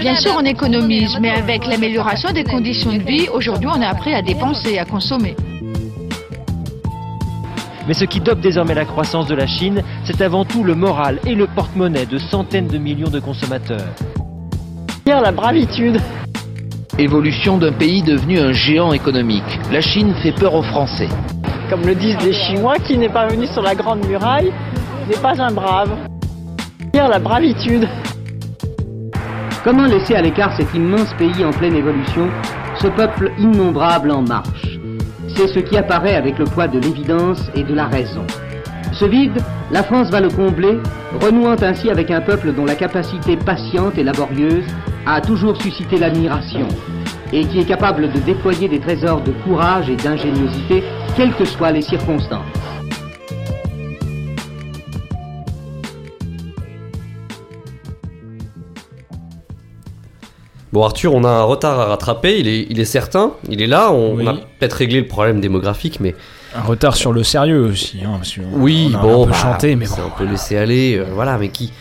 [0.00, 4.14] Bien sûr, on économise, mais avec l'amélioration des conditions de vie, aujourd'hui, on est appris
[4.14, 5.34] à dépenser, à consommer.
[7.86, 11.18] Mais ce qui dope désormais la croissance de la Chine, c'est avant tout le moral
[11.26, 13.88] et le porte-monnaie de centaines de millions de consommateurs.
[15.06, 16.00] La bravitude.
[16.98, 19.42] Évolution d'un pays devenu un géant économique.
[19.70, 21.08] La Chine fait peur aux Français.
[21.70, 24.52] Comme le disent les Chinois, qui n'est pas venu sur la grande muraille
[25.08, 25.90] n'est pas un brave.
[26.92, 27.88] Dire la bravitude.
[29.64, 32.28] Comment laisser à l'écart cet immense pays en pleine évolution,
[32.80, 34.78] ce peuple innombrable en marche?
[35.34, 38.24] C'est ce qui apparaît avec le poids de l'évidence et de la raison.
[38.92, 40.78] Ce vide, la France va le combler,
[41.20, 44.66] renouant ainsi avec un peuple dont la capacité patiente et laborieuse
[45.06, 46.68] a toujours suscité l'admiration,
[47.32, 50.84] et qui est capable de déployer des trésors de courage et d'ingéniosité
[51.16, 52.44] quelles que soient les circonstances.
[60.72, 63.68] Bon Arthur, on a un retard à rattraper, il est, il est certain, il est
[63.68, 64.24] là, on, Oui.
[64.26, 66.16] on a peut-être réglé le problème démographique, mais...
[66.56, 68.00] Un retard sur le sérieux aussi.
[68.04, 69.94] Hein, parce Oui, on a bon, un peu bah, chanté, mais bon.
[70.06, 71.72] un peu laisser aller, euh, voilà, mais qui...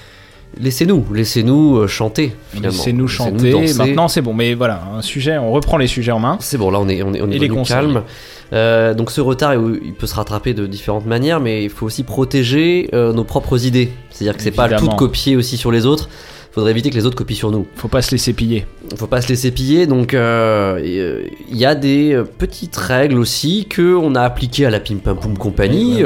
[0.59, 2.77] Laissez-nous, laissez-nous euh, chanter, finalement.
[2.77, 3.73] Laissez-nous chanter.
[3.75, 4.35] Maintenant, c'est bon.
[4.35, 5.35] Mais voilà, un sujet.
[5.39, 6.37] On reprend les sujets en main.
[6.41, 7.75] C'est bon, là on est, on est, on est devenu conseils.
[7.77, 8.03] calme.
[8.53, 11.85] Euh, donc ce retard, il il peut se rattraper de différentes manières, mais il faut
[11.85, 13.89] aussi protéger euh, nos propres idées.
[14.11, 16.07] C'est-à-dire que c'est pas tout copier aussi sur les autres.
[16.51, 17.65] Faudrait éviter que les autres copient sur nous.
[17.75, 18.67] Faut pas se laisser piller.
[18.95, 19.87] Faut pas se laisser piller.
[19.87, 24.69] Donc euh, euh, il y a des petites règles aussi que on a appliquées à
[24.69, 26.03] la Pim Pam Poum Company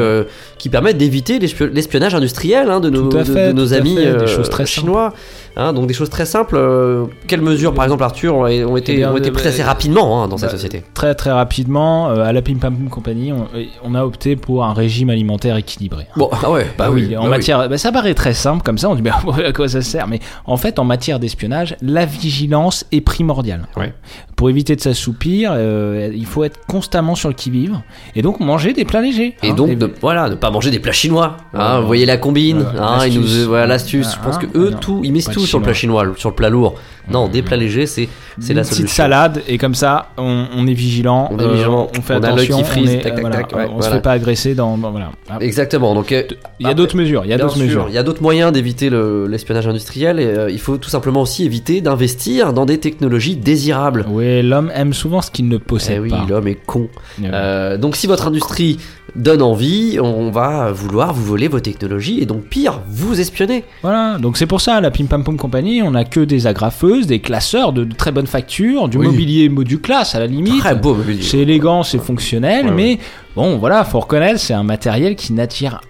[0.58, 4.50] qui permettent d'éviter l'espio- l'espionnage industriel hein, de, nos, de- de amis fait, des choses
[4.50, 5.14] très chinois.
[5.60, 6.56] Hein, donc des choses très simples.
[6.56, 9.48] euh, quelles mesures, par exemple, Arthur, ont, ont été, Eh bien, ont été euh, prises
[9.48, 12.76] assez rapidement hein, dans cette bah, société Très très rapidement, euh, à la Pim Pam
[12.76, 13.48] Poum Company, on,
[13.84, 16.06] on a opté pour un régime alimentaire équilibré.
[16.16, 18.62] Bon, ah ouais, Bah bah oui, oui, en bah matière, bah ça paraît très simple
[18.64, 19.16] comme ça, on dit bah,
[19.46, 23.68] à quoi ça sert Mais en fait, en matière d'espionnage, la vigilance est primordiale.
[23.78, 23.94] Ouais.
[24.36, 27.80] Pour éviter de s'assoupir, euh, il faut être constamment sur le qui-vive
[28.16, 29.36] et donc manger des plats légers.
[29.42, 29.54] Et hein.
[29.56, 31.38] donc, Des- voilà, ne pas manger des plats chinois.
[31.56, 33.40] hein, vous voyez la combine, ouais, hein, l'astuce.
[33.40, 34.12] nous, voilà l'astuce.
[34.12, 36.30] Je Ah, pense que eux, non, tout, ils misent tout sur le plat chinois, sur
[36.30, 36.76] le plat lourd.
[37.10, 38.88] Non, des plats légers, c'est, la petite solution.
[38.96, 41.30] salade et comme ça, on, on est vigilant.
[41.32, 42.58] On est euh, vigilant, on fait on a attention.
[42.58, 44.76] qui frise, on est- tac, tac, voilà, tac, ouais, on se fait pas agresser dans,
[44.78, 45.12] voilà.
[45.40, 45.96] Exactement.
[45.96, 46.24] Donc, euh,
[46.60, 47.22] Il y a d'autres mesures.
[47.24, 47.86] Il y a d'autres mesures.
[47.88, 50.20] Il y a d'autres moyens d'éviter le- l'espionnage industriel.
[50.20, 54.06] Et, euh, il faut tout simplement aussi éviter d'investir dans des technologies désirables.
[54.10, 56.26] Oui, l'homme aime souvent ce qu'il ne possède Eh oui, pas.
[56.28, 56.90] l'homme est con.
[57.20, 57.30] Eh oui.
[57.34, 58.80] Euh, donc si votre industrie
[59.16, 63.64] donne envie, on va vouloir vous voler vos technologies et donc pire, vous espionner.
[63.82, 67.08] Voilà, donc c'est pour ça, la Pim Pam Poum Company, on a que des agrafeuses,
[67.08, 69.08] des classeurs de, de très bonne facture, du Oui.
[69.08, 70.60] mobilier modu classe à la limite.
[70.60, 71.24] Très beau mobilier.
[71.24, 73.00] C'est élégant, c'est fonctionnel, Ouais, mais
[73.36, 75.82] bon, voilà, faut reconnaître, c'est un matériel qui n'attire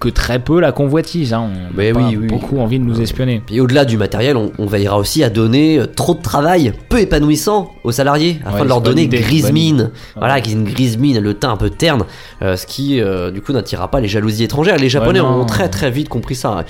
[0.00, 1.34] que très peu la convoitise.
[1.34, 1.50] Hein.
[1.52, 2.26] On Mais pas oui, oui.
[2.26, 3.42] beaucoup envie de nous espionner.
[3.50, 7.00] Et au-delà du matériel, on, on veillera aussi à donner euh, trop de travail peu
[7.00, 9.90] épanouissant aux salariés afin Ouais, de leur donner grise mine.
[10.16, 12.04] Voilà, une grise mine, le teint un peu terne,
[12.42, 14.76] euh, ce qui euh, du coup n'attirera pas les jalousies étrangères.
[14.76, 16.64] Les Japonais ont très très vite compris ça.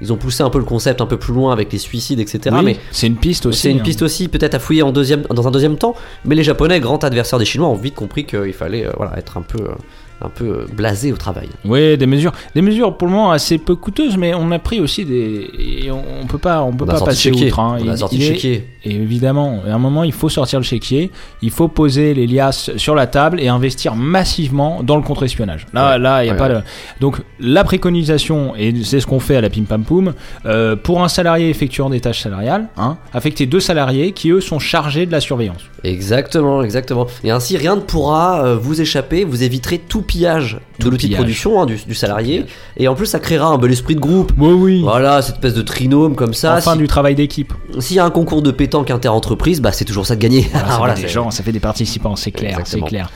[0.00, 2.54] Ils ont poussé un peu le concept un peu plus loin avec les suicides, etc.
[2.58, 3.60] Oui, mais c'est une piste aussi.
[3.60, 3.82] c'est une hein.
[3.82, 5.94] piste aussi, peut-être à fouiller en deuxième, dans un deuxième temps.
[6.24, 9.38] Mais les Japonais, grands adversaires des Chinois, ont vite compris qu'il fallait euh, voilà, être
[9.38, 9.74] un peu, euh,
[10.20, 11.48] un peu euh, blasé au travail.
[11.64, 14.80] Oui, des mesures, des mesures pour le moment assez peu coûteuses, mais on a pris
[14.80, 17.58] aussi des, et on, on peut pas, on peut On a pas sorti passer outre.
[17.60, 17.76] hein.
[17.80, 18.68] On a Il- sorti il le est- chéquier.
[18.84, 21.10] Et évidemment, à un moment, il faut sortir le chéquier,
[21.42, 25.66] il faut poser les liasses sur la table et investir massivement dans le contre-espionnage.
[25.72, 26.54] Là, Ouais, là, il y a ouais, pas ouais.
[26.54, 26.60] de.
[27.00, 31.02] Donc, la préconisation, et c'est ce qu'on fait à la Pim Pam Poum, euh, pour
[31.02, 35.12] un salarié effectuant des tâches salariales, hein, affecter deux salariés qui eux sont chargés de
[35.12, 35.62] la surveillance.
[35.82, 37.06] Exactement, exactement.
[37.24, 41.14] Et ainsi, rien ne pourra euh, vous échapper, vous éviterez tout pillage de l'outil de
[41.14, 42.46] production hein, du, du salarié.
[42.76, 44.32] Et en plus, ça créera un bel esprit de groupe.
[44.38, 44.80] Oui, oui.
[44.82, 46.56] Voilà, cette espèce de trinôme comme ça.
[46.56, 47.52] Enfin, Si- du travail d'équipe.
[47.78, 50.48] S'il y a un concours de pétanque inter-entreprise, bah, c'est toujours ça de gagner.
[50.52, 53.10] Voilà, ça Voilà, fait des gens, ça fait des participants, c'est clair, c'est clair.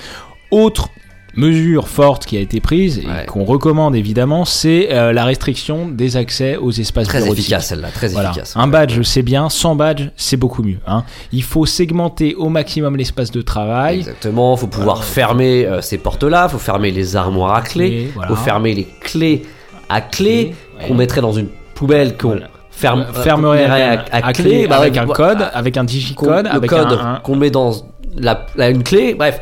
[0.51, 0.89] Autre
[1.37, 6.17] mesure forte qui a été prise et qu'on recommande évidemment, c'est euh, la restriction des
[6.17, 7.41] accès aux espaces Très bureautiques.
[7.45, 8.31] efficace, celle-là, très Voilà.
[8.31, 8.55] efficace.
[8.57, 9.49] Un badge, c'est bien.
[9.49, 10.79] Sans badge, c'est beaucoup mieux.
[10.87, 11.05] hein.
[11.33, 13.99] Il faut segmenter au maximum l'espace de travail.
[13.99, 18.29] Exactement, faut pouvoir fermer euh, ces portes-là, faut fermer les armoires à Clés, voilà.
[18.29, 19.43] faut fermer les clés
[19.89, 20.55] à clé
[20.87, 22.39] qu'on mettrait dans une poubelle qu'on
[22.71, 26.71] ferme, Euh, fermerait à, à, à clé, bah avec un code, avec un digicode, avec
[26.71, 27.73] code un, qu'on met dans
[28.17, 29.41] la, la- une clé, bref.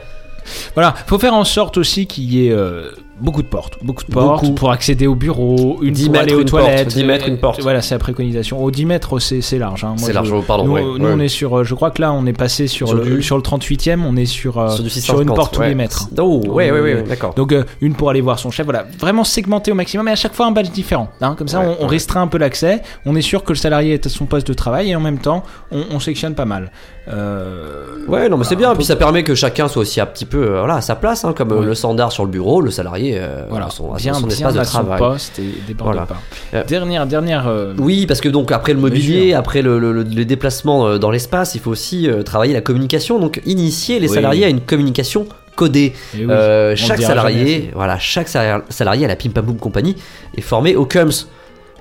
[0.75, 4.11] Voilà, faut faire en sorte aussi qu'il y ait euh, beaucoup de portes, beaucoup de
[4.13, 4.55] portes Beaucoup.
[4.55, 7.25] pour accéder au bureau, une 10 pour mètres, aller aux une porte, toilettes, 10 mètres,
[7.27, 7.61] euh, une porte.
[7.63, 8.63] Voilà, c'est la préconisation.
[8.63, 9.85] Au 10 mètres, c'est c'est large.
[9.85, 9.95] hein.
[9.97, 11.13] C'est je- large, pardon, Nous, ouais, nous, ouais.
[11.15, 13.23] on est sur, euh, je crois que là, on est passé sur, Sur le, du-
[13.23, 15.69] sur le 38e, on est sur, euh, Sur du sur 650, une porte tous ouais.
[15.71, 16.09] les mètres.
[16.19, 17.35] Oh, ouais, ouais, ouais, d'accord.
[17.35, 20.17] Donc euh, une pour aller voir son chef, voilà, vraiment segmenté au maximum, et à
[20.17, 21.09] chaque fois un badge différent.
[21.21, 21.35] hein.
[21.37, 22.83] Comme ça, Ouais, on, restreint un peu l'accès.
[23.07, 25.19] On est sûr que le salarié est à son poste de travail, et en même
[25.19, 26.71] temps, on, on sectionne pas mal.
[27.09, 28.75] Euh, Ouais, non, mais c'est bien.
[28.75, 31.25] Puis ça permet que chacun soit aussi un petit peu euh, voilà, à sa place,
[31.25, 31.67] hein, comme euh, Ouais.
[31.67, 34.59] le standard sur le bureau, le salarié euh, Voilà, son, bien, son bien espace de
[34.61, 34.99] à son travail.
[34.99, 36.07] poste et déborde Voilà.
[36.07, 36.17] pas.
[36.55, 37.49] Euh, Dernière, dernière.
[37.49, 39.39] euh, Oui, parce que donc après le mobilier, Mesure.
[39.39, 43.19] après le, le- euh, dans l'espace, il faut aussi travailler la communication.
[43.19, 44.15] Donc initier les Oui.
[44.15, 45.93] salariés à une communication codée.
[46.15, 49.97] Oui, Euh, chaque salarié, voilà, chaque sal- salarié à la Pim Pam Poum Company
[50.37, 51.27] est formé au CUMS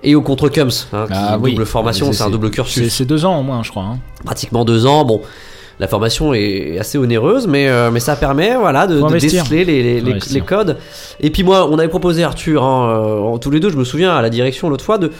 [0.03, 0.87] et au contre CUMS.
[0.93, 1.51] Hein, Ah oui.
[1.51, 2.91] double formation, c'est un double cursus.
[2.93, 3.83] c'est deux ans au moins, je crois.
[3.83, 3.99] hein.
[4.25, 5.05] Pratiquement deux ans.
[5.05, 5.21] Bon.
[5.79, 10.01] La formation est assez onéreuse, mais, euh, mais ça permet voilà, de, de déceler les,
[10.01, 10.77] les codes.
[11.19, 14.15] Et puis moi, on avait proposé Arthur, hein, euh, tous les deux, je me souviens
[14.15, 15.11] à la direction l'autre fois, de,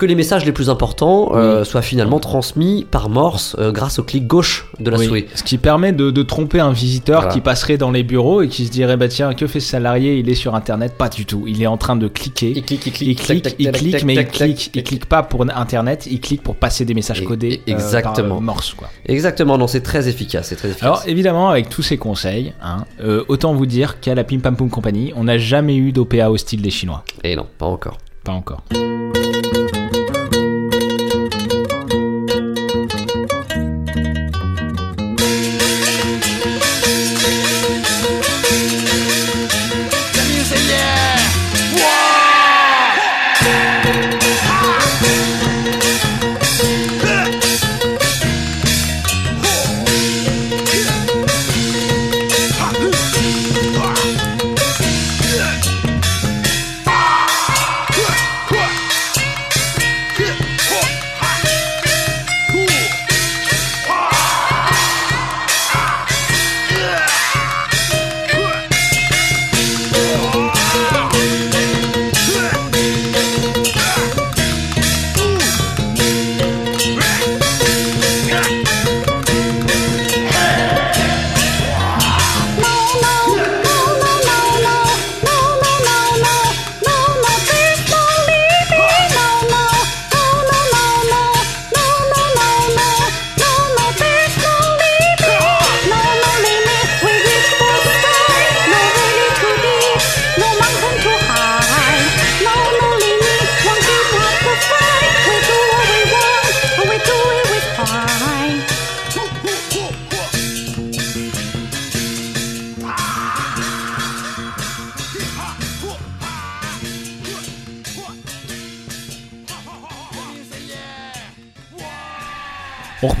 [0.00, 4.02] que les messages les plus importants euh, soient finalement transmis par Morse euh, grâce au
[4.02, 5.26] clic gauche de la Oui, souris.
[5.34, 7.34] Ce qui permet de, de tromper un visiteur Voilà.
[7.34, 10.16] qui passerait dans les bureaux et qui se dirait bah tiens que fait ce salarié?
[10.16, 10.94] Il est sur internet.
[10.96, 11.44] Pas du tout.
[11.46, 12.54] Il est en train de cliquer.
[12.56, 15.04] Il clique il clique il clique, tac, il clique tac, mais il clique il clique
[15.04, 16.08] pas pour internet.
[16.10, 18.36] Il clique pour passer des messages codés euh, Exactement.
[18.36, 18.88] par, Morse quoi.
[19.04, 20.82] Exactement, non, c'est très efficace, c'est très efficace.
[20.86, 22.84] alors évidemment avec tous ces conseils hein,
[23.28, 26.62] autant vous dire qu'à la Pim Pam Poum Company on n'a jamais eu d'OPA hostile
[26.62, 27.04] des Chinois.
[27.22, 27.98] Et non pas encore.
[28.24, 28.62] Pas encore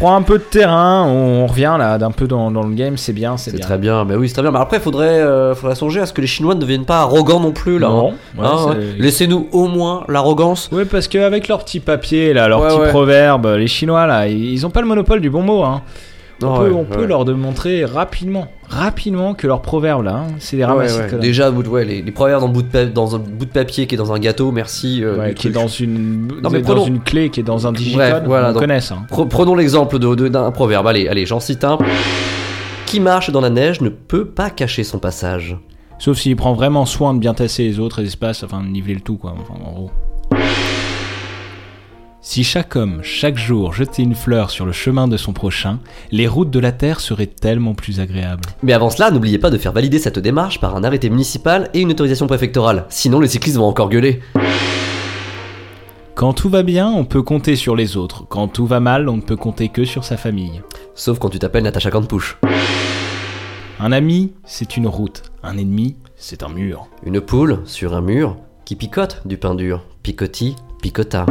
[0.00, 3.12] reprend un peu de terrain on revient là d'un peu dans, dans le game c'est
[3.12, 4.50] bien c'est C'est bien très bien, mais oui, c'est très bien.
[4.50, 7.40] Mais après, faudrait, euh, faudrait songer à ce que les Chinois ne deviennent pas arrogants
[7.40, 7.88] non plus là.
[7.88, 8.42] Non, hein.
[8.42, 8.76] ouais, Hein.
[8.98, 10.68] Laissez-nous au moins l'arrogance.
[10.72, 12.88] Oui, parce qu'avec leurs petits papiers, là, Ouais, petits ouais.
[12.88, 15.62] proverbes, les Chinois, là, ils ont pas le monopole du bon mot.
[15.64, 15.82] Hein.
[16.42, 17.06] On peut, ouais, on peut ouais.
[17.06, 20.62] leur démontrer rapidement, rapidement que leurs proverbes, là, hein, c'est des
[21.10, 21.26] conneries.
[21.28, 23.94] Déjà, ouais, les, les proverbes dans, bout de pa- dans un bout de papier qui
[23.94, 25.04] est dans un gâteau, merci.
[25.04, 27.72] euh, qui est dans une, Non, mais dans prenons- une clé, qui est dans un
[27.72, 28.94] digicode, voilà, on donc, connaît ça.
[28.94, 29.06] hein.
[29.10, 30.86] pre- prenons l'exemple de- de- d'un proverbe.
[30.86, 31.76] Allez, allez, j'en cite un.
[32.86, 35.56] Qui marche dans la neige ne peut pas cacher son passage.
[35.98, 39.00] Sauf s'il prend vraiment soin de bien tasser les autres espaces, enfin de niveler le
[39.00, 39.90] tout, quoi, enfin, en gros.
[42.22, 45.78] Si chaque homme, chaque jour, jetait une fleur sur le chemin de son prochain,
[46.10, 48.44] les routes de la Terre seraient tellement plus agréables.
[48.62, 51.80] Mais avant cela, n'oubliez pas de faire valider cette démarche par un arrêté municipal et
[51.80, 52.84] une autorisation préfectorale.
[52.90, 54.20] Sinon, les cyclistes vont encore gueuler.
[56.14, 58.26] Quand tout va bien, on peut compter sur les autres.
[58.28, 60.60] Quand tout va mal, on ne peut compter que sur sa famille.
[60.94, 62.38] Sauf quand tu t'appelles Natacha Campouche.
[63.78, 65.22] Un ami, c'est une route.
[65.42, 66.88] Un ennemi, c'est un mur.
[67.02, 69.86] Une poule sur un mur qui picote du pain dur.
[70.02, 71.24] Picotis, picota.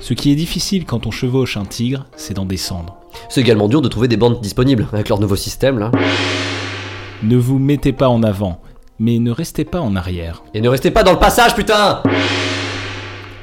[0.00, 2.96] Ce qui est difficile quand on chevauche un tigre, c'est d'en descendre.
[3.28, 5.90] C'est également dur de trouver des bandes disponibles avec leur nouveau système là.
[7.22, 8.60] Ne vous mettez pas en avant,
[8.98, 10.42] mais ne restez pas en arrière.
[10.54, 12.02] Et ne restez pas dans le passage, putain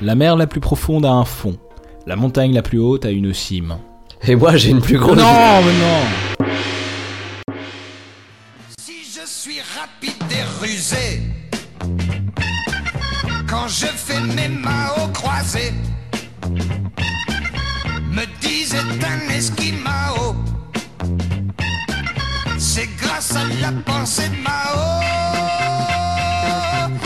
[0.02, 1.58] La mer la plus profonde a un fond.
[2.06, 3.78] La montagne la plus haute a une cime.
[4.26, 5.18] Et moi j'ai une plus grosse.
[5.18, 6.46] Non, mais non
[8.80, 11.22] Si je suis rapide et rusé,
[13.50, 15.74] quand je fais mes Mao croisés,
[23.32, 25.02] à la pensée de Mao.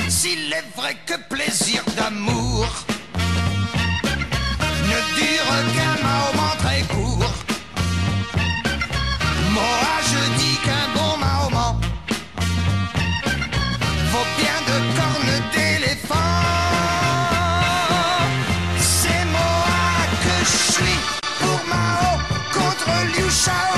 [0.09, 2.65] S'il est vrai que plaisir d'amour
[4.89, 7.33] ne dure qu'un moment très court.
[9.51, 11.85] Moi je dis qu'un bon Mahomet
[14.11, 16.33] vaut bien de cornes d'éléphant.
[18.79, 19.67] C'est moi
[20.23, 20.99] que je suis
[21.39, 22.09] pour Mao
[22.53, 23.76] contre Liu Shaoxi.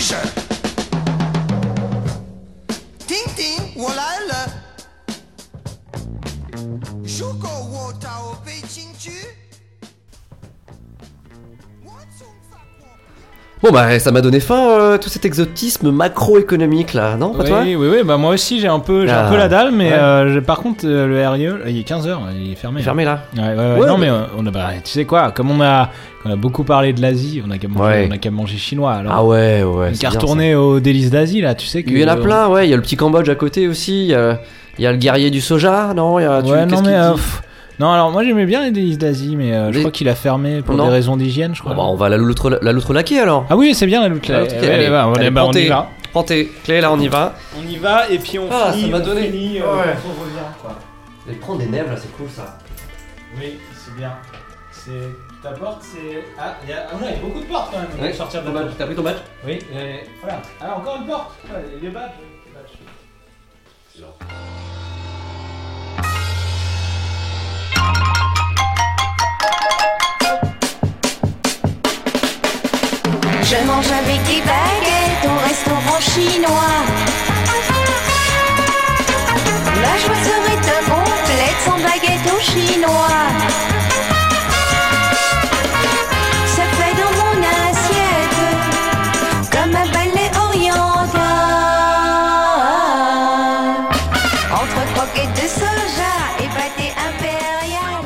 [0.00, 0.39] loser.
[13.62, 17.48] Bon bah ça m'a donné faim euh, tout cet exotisme macroéconomique là, non pas oui,
[17.50, 19.26] toi oui, oui, bah moi aussi j'ai un peu, j'ai Ah.
[19.26, 19.98] un peu la dalle, mais Ouais.
[19.98, 22.80] euh, par contre euh, le RIE, il est 15h, il est fermé.
[22.80, 23.78] Fermé là Ouais, ouais, ouais.
[23.80, 25.90] Ouais, non mais- mais on a, bah, tu sais quoi, comme on a,
[26.24, 28.92] on a beaucoup parlé de l'Asie, on a qu'à manger, on a qu'à manger chinois.
[28.94, 29.92] Alors, Ah ouais ouais.
[29.92, 31.90] qu'à retourner aux délices d'Asie là, tu sais que.
[31.90, 32.66] Il y en a plein, ouais.
[32.66, 34.04] Il y a le petit Cambodge à côté aussi.
[34.04, 34.40] Il y a,
[34.78, 36.96] il y a le guerrier du soja, non il y a, tu- Ouais, non mais
[37.80, 40.62] non alors moi j'aimais bien les délices d'Asie, mais euh, je crois qu'il a fermé
[40.62, 40.84] pour Non.
[40.84, 41.76] des raisons d'hygiène, je Bon, crois.
[41.84, 43.46] bah, on va à la loutre, la loutre laquée alors.
[43.50, 45.54] Ah oui, c'est bien la loutre La loutre on, allez, est- bah, prends on y
[45.54, 45.88] tes- va.
[46.12, 47.34] Prends tes clés là, on y va.
[47.58, 49.94] On y va et puis on Ah, finit, ça m'a on donné- finit, euh, Ouais.
[50.06, 50.76] on revient, quoi.
[51.30, 52.58] Et prends des nèfles là, c'est cool ça.
[53.38, 54.12] Oui, c'est bien.
[54.72, 54.90] C'est
[55.42, 56.86] ta porte, c'est ah, il y a...
[56.90, 57.88] ah ouais, il y a beaucoup de portes quand même.
[58.00, 58.72] Ouais, pour sortir de la badge.
[58.76, 59.16] T'as pris ton badge?
[59.46, 60.40] Oui, et voilà.
[60.60, 61.30] Ah encore une porte.
[61.48, 62.10] Ouais, les badges.
[62.46, 62.52] les
[64.02, 64.10] badges.
[76.14, 76.78] Chinois.
[79.82, 83.20] La joie serait incomplète sans baguette au chinois.
[86.46, 87.34] Ça fait dans mon
[87.68, 88.38] assiette
[89.50, 91.20] comme un balai oriental.
[94.52, 98.04] Entre croquettes de soja et pâté impérial.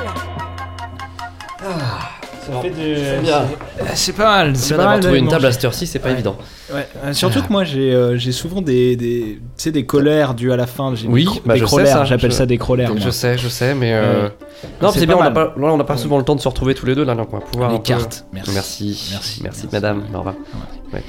[2.47, 2.97] Ça fait de.
[2.97, 3.43] C'est bien.
[3.49, 4.57] c'est- C'est pas mal.
[4.57, 6.14] C'est pas mal une table à cette heure-ci, c'est pas Ouais.
[6.14, 6.37] évident.
[7.05, 10.53] Euh, surtout que moi j'ai euh, j'ai souvent des, des, tu sais, des colères dues
[10.53, 10.95] à la fin.
[10.95, 12.93] J'ai Oui, des, bah, des je sais crolaires, ça, j'appelle je- ça des crolaires.
[12.97, 14.29] Je sais, je sais, mais euh...
[14.81, 15.17] Non, C'est c'est bien.
[15.17, 15.53] pas On n'a mal.
[15.55, 17.14] pas, là, on n'a pas souvent le temps de se retrouver tous les deux là,
[17.14, 17.69] donc on va pouvoir.
[17.71, 18.51] Les un peu- cartes, merci.
[18.55, 20.03] merci, Merci, merci, madame.
[20.14, 20.35] Au revoir.
[20.93, 21.03] Ouais.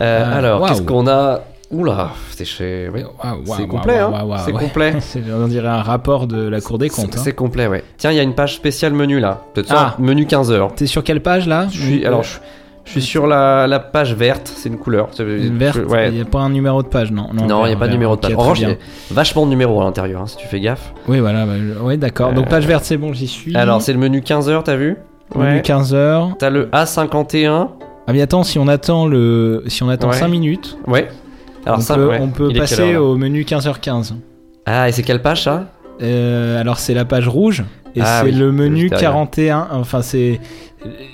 [0.00, 0.70] Euh, Euh, alors, waouh.
[0.70, 2.88] qu'est-ce qu'on a Oula, c'est chez.
[2.88, 3.02] Waouh,
[3.46, 4.24] waouh, c'est complet, waouh, hein.
[4.24, 4.60] waouh, C'est ouais.
[4.62, 4.94] complet.
[5.00, 7.16] C'est- On dirait un rapport de la Cour des comptes.
[7.16, 7.20] hein.
[7.22, 7.82] C'est complet, ouais.
[7.96, 9.42] Tiens, il y a une page spéciale menu là.
[9.54, 9.94] Peut-être Ah.
[9.96, 10.72] ça, menu 15 heures.
[10.74, 11.66] T'es sur quelle page là?
[11.72, 12.36] Je suis, alors, je,
[12.84, 15.08] je suis sur la, la page verte, c'est une couleur.
[15.12, 16.10] C'est- Verte, il ouais.
[16.10, 18.14] n'y a pas un numéro de page, non Non, il n'y a pas de numéro
[18.16, 18.34] de page.
[18.34, 18.76] En revanche, il y a
[19.10, 20.92] vachement de numéros à l'intérieur, hein, si tu fais gaffe.
[21.08, 22.32] Oui, voilà, bah, ouais, d'accord.
[22.32, 23.56] Donc Euh, page verte, c'est bon, j'y suis.
[23.56, 24.96] Alors, c'est le menu 15 heures, t'as vu
[25.34, 26.36] Menu 15 heures.
[26.38, 27.68] T'as le A51.
[28.06, 30.16] Ah mais attends, si on attend le, si on attend Ouais.
[30.16, 31.08] 5 minutes, Ouais.
[31.64, 34.12] Alors, on ça, peut, on peut Il passer heure, au menu 15h15.
[34.66, 35.68] Ah, et c'est quelle page ça?
[36.02, 37.62] Euh, alors c'est la page rouge
[37.94, 39.12] et Ah c'est oui, le menu juste derrière.
[39.12, 39.68] 41.
[39.72, 40.40] Enfin c'est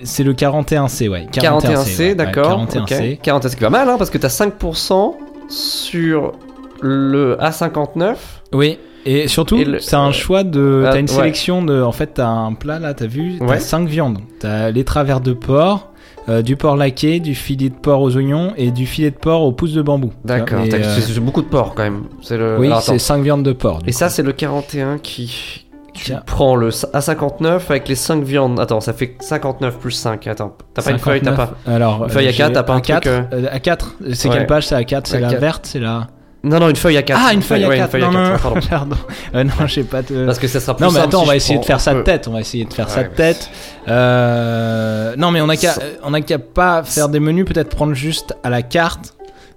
[0.03, 1.27] c'est le 41C, ouais.
[1.33, 2.59] 41C, ouais, d'accord.
[2.61, 3.13] ouais, 41C.
[3.15, 3.21] ok.
[3.25, 5.15] 41C, c'est pas mal, hein, parce que t'as 5%
[5.49, 6.33] sur
[6.81, 8.17] le A59.
[8.53, 8.79] Oui.
[9.07, 11.15] Et surtout, t'as un choix de, Ah, t'as une ouais.
[11.15, 13.61] sélection de, en fait, t'as un plat là, t'as vu, t'as Ouais.
[13.61, 14.19] 5 viandes.
[14.41, 15.89] T'as les travers de porc,
[16.29, 19.43] euh, du porc laqué, du filet de porc aux oignons et du filet de porc
[19.43, 20.13] aux pousses de bambou.
[20.25, 22.05] D'accord, euh, c'est c'est beaucoup de porc quand même.
[22.21, 22.59] C'est le...
[22.59, 23.79] oui, c'est 5 viandes de porc.
[23.87, 23.97] Et coup.
[23.97, 25.67] ça, c'est le 41 qui.
[25.93, 26.23] Tu Tiens.
[26.25, 28.61] prends le A59 avec les 5 viandes.
[28.61, 30.27] Attends, ça fait 59 plus 5.
[30.29, 31.65] Attends, t'as pas une feuille, t'as 59.
[31.65, 31.73] pas.
[31.73, 33.07] Alors, Une feuille euh, A4, j'ai t'as pas un A4, truc.
[33.09, 33.79] euh, euh, A4,
[34.13, 34.37] c'est Ouais.
[34.37, 35.39] quelle page C'est A4, c'est la A4.
[35.39, 36.07] verte, c'est la.
[36.43, 37.15] Non, non, une feuille A4.
[37.19, 37.83] Ah, une feuille ouais, A4.
[37.85, 38.13] une feuille non, A4,
[38.45, 38.97] non, non, pardon.
[39.35, 40.25] Euh, non, j'ai pas de.
[40.27, 41.91] Parce que ça sera plus Non, mais attends, si on va essayer de faire de
[41.93, 42.05] peu.
[42.05, 42.29] tête.
[42.29, 43.51] On va essayer de faire ça Ouais, de mais tête.
[43.89, 47.69] Euh, Non, mais on a qu'à, Ça- on a qu'à pas faire des menus, peut-être
[47.75, 49.15] prendre juste à la carte.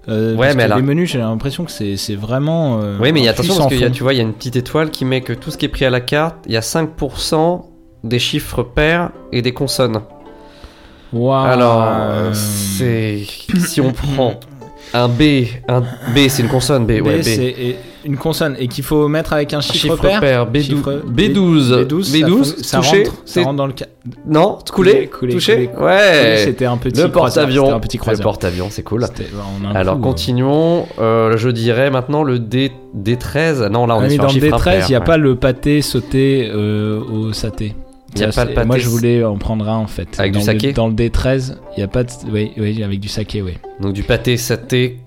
[0.08, 2.80] Euh, Ouais, mais là- les menus, j'ai l'impression que c'est, vraiment.
[2.82, 3.92] euh, Oui, mais attention parce que y a- fond.
[3.92, 5.68] tu vois, il y a une petite étoile qui met que tout ce qui est
[5.70, 7.70] pris à la carte, il y a 5%
[8.04, 10.00] des chiffres pairs et des consonnes.
[11.12, 11.46] Waouh.
[11.46, 13.22] Alors, euh, c'est.
[13.66, 14.34] Si on prend
[14.92, 15.22] un B,
[15.68, 17.74] un B, c'est une consonne B, B, ouais, B.
[18.04, 20.20] une consonne et qu'il faut mettre avec un chiffre, chiffre pair.
[20.20, 23.72] pair, B12, Chiffre- B12, B12, ça B12, fon- ça, touché, rentre, ça rentre dans le
[23.78, 23.86] ca-
[24.26, 25.86] Non, coulé, coulé, touché, coulé, coulé.
[25.86, 26.36] ouais.
[26.44, 29.04] C'était un petit le porte-avions, le porte-avions, c'est cool.
[29.62, 30.86] On un Alors coup, continuons.
[30.98, 33.68] Euh, je dirais maintenant le D D13.
[33.68, 35.04] Non, là on Ah est sur dans le chiffre D13, impair, il n'y a ouais.
[35.04, 37.74] pas le pâté sauté euh, au saté.
[38.16, 40.06] Il y a pas le pâté Moi, je voulais en prendre un en fait.
[40.18, 42.10] Avec dans du le- saké Dans le D13, il n'y a pas de.
[42.32, 43.54] Oui, oui, avec du saké, oui.
[43.80, 45.03] Donc du pâté saté, sa-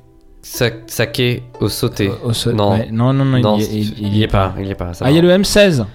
[0.87, 2.09] saké au sauté.
[2.23, 2.71] Au sa- non.
[2.71, 4.53] ouais, non, non, non, il il- il y y est pas.
[4.59, 4.93] Il y est pas.
[4.93, 5.85] ça Ah, il y a le M16.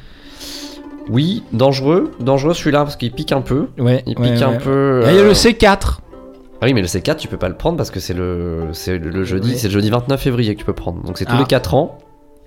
[1.09, 3.67] Oui, dangereux, dangereux celui-là parce qu'il pique un peu.
[3.79, 4.43] Ouais, il pique ouais.
[4.43, 5.03] un peu.
[5.05, 5.99] Ah, il y a euh, le C4.
[6.61, 8.99] Ah oui, mais le C4, tu peux pas le prendre parce que c'est le, c'est
[8.99, 11.03] le, le jeudi, c'est le jeudi 29 février que tu peux prendre.
[11.03, 11.41] Donc c'est tous Ah.
[11.41, 11.99] les 4 ans.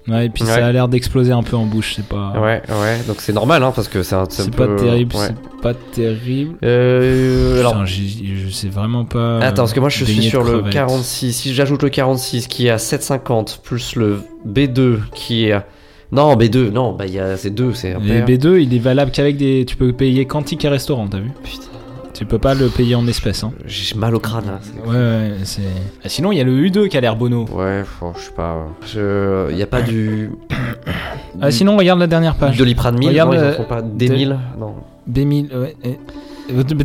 [0.07, 0.49] Ouais, et puis Ouais.
[0.49, 2.33] ça a l'air d'exploser un peu en bouche, c'est pas.
[2.35, 2.99] Ouais, ouais.
[3.07, 4.25] Donc c'est normal, hein, parce que c'est un.
[4.29, 5.27] C'est pas peu- terrible, ouais.
[5.27, 6.55] c'est pas terrible.
[6.63, 9.39] Euh, alors, Putain, j'ai- je sais vraiment pas.
[9.39, 10.73] Attends, parce que moi je suis sur le crevettes.
[10.73, 11.33] 46.
[11.33, 15.53] Si j'ajoute le 46 qui est à 7,50 plus le B2 qui est.
[15.53, 15.65] à-
[16.11, 17.05] Non, B2, non, bah
[17.37, 18.25] c'est 2, c'est un Les pair.
[18.37, 19.65] B2, il est valable qu'avec des.
[19.67, 21.31] Tu peux payer quantique et restaurant, t'as vu?
[21.43, 21.63] Putain.
[22.15, 23.43] Tu peux pas le payer en espèces.
[23.43, 23.51] Hein.
[23.65, 24.59] J'ai mal au crâne là.
[24.85, 25.61] Ouais, ouais, c'est.
[26.03, 27.45] Ah, sinon, il y a le U2 qui a l'air bono.
[27.51, 28.65] Ouais, faut- je sais pas.
[28.87, 29.51] Je...
[29.51, 30.31] Il y a pas du.
[31.41, 32.57] Ah, sinon, regarde la dernière page.
[32.57, 33.81] Doliprane 1000, Regarde non, ils en font pas.
[33.81, 34.75] D de- 1000, non.
[35.11, 35.75] B1000, ouais.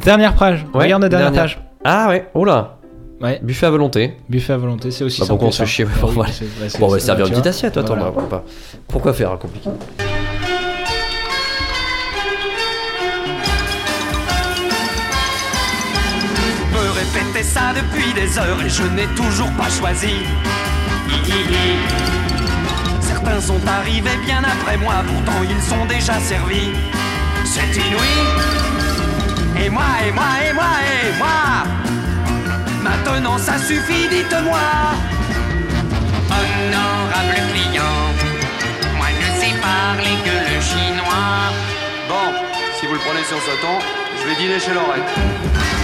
[0.04, 0.66] Dernière page.
[0.74, 1.54] Ouais, regarde la dernière dernière.
[1.54, 1.62] page.
[1.84, 2.78] Ah ouais, oh là.
[3.20, 3.38] Ouais.
[3.42, 4.16] Buffet à volonté.
[4.28, 5.84] Buffet à volonté, c'est aussi Bah, pourquoi on se ça.
[6.12, 6.24] Bon,
[6.80, 8.44] on va servir une petite assiette, attends, pourquoi pas
[8.88, 9.70] Pourquoi faire un compliqué
[17.74, 20.14] depuis des heures et je n'ai toujours pas choisi.
[23.00, 26.70] Certains sont arrivés bien après moi, pourtant ils sont déjà servis.
[27.44, 28.16] C'est inouï.
[29.62, 31.38] Et moi, et moi, et moi, et moi.
[32.82, 34.68] Maintenant ça suffit, dites-moi.
[36.36, 38.00] Honorable client,
[38.96, 41.52] moi ne sais parler que le chinois.
[42.08, 42.26] Bon,
[42.78, 43.76] si vous le prenez sur ce ton,
[44.18, 45.79] je vais dîner chez Lorette.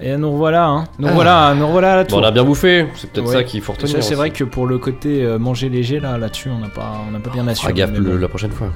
[0.00, 0.84] Et nous revoilà, hein.
[0.98, 1.12] Nous Ah.
[1.12, 2.18] voilà, nous revoilà à la tour.
[2.18, 3.32] Bon, on a bien bouffé, c'est peut-être Ouais.
[3.34, 3.94] ça qu'il faut retenir.
[3.94, 7.00] Ça, C'est vrai que pour le côté euh, manger léger, là, là-dessus, on n'a pas,
[7.08, 7.72] on n'a pas bien Ah, assuré.
[7.74, 8.18] gaffe mais le- bon.
[8.18, 8.68] la prochaine fois.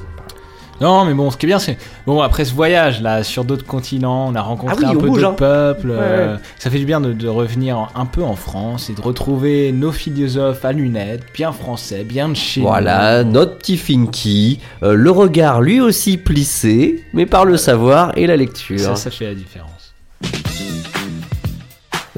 [0.81, 3.67] Non, mais bon, ce qui est bien, c'est bon après ce voyage là sur d'autres
[3.67, 5.33] continents, on a rencontré Ah oui, un peu d'autres hein.
[5.37, 5.91] peuples.
[5.91, 9.01] Ouais, euh, ça fait du bien de, de revenir un peu en France et de
[9.01, 12.69] retrouver nos philosophes à lunettes, bien français, bien de chez nous.
[12.69, 18.29] Voilà, notre petit Finky, euh, le regard lui aussi plissé, mais par le savoir et
[18.29, 18.79] la lecture.
[18.79, 19.95] Ça, ça fait la différence.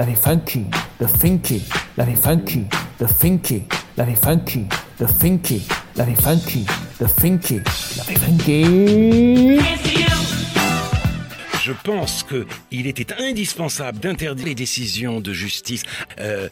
[0.00, 0.64] The funky,
[0.98, 1.60] the funky.
[11.62, 15.82] Je pense qu'il était indispensable d'interdire les décisions de justice.
[16.18, 16.48] Euh,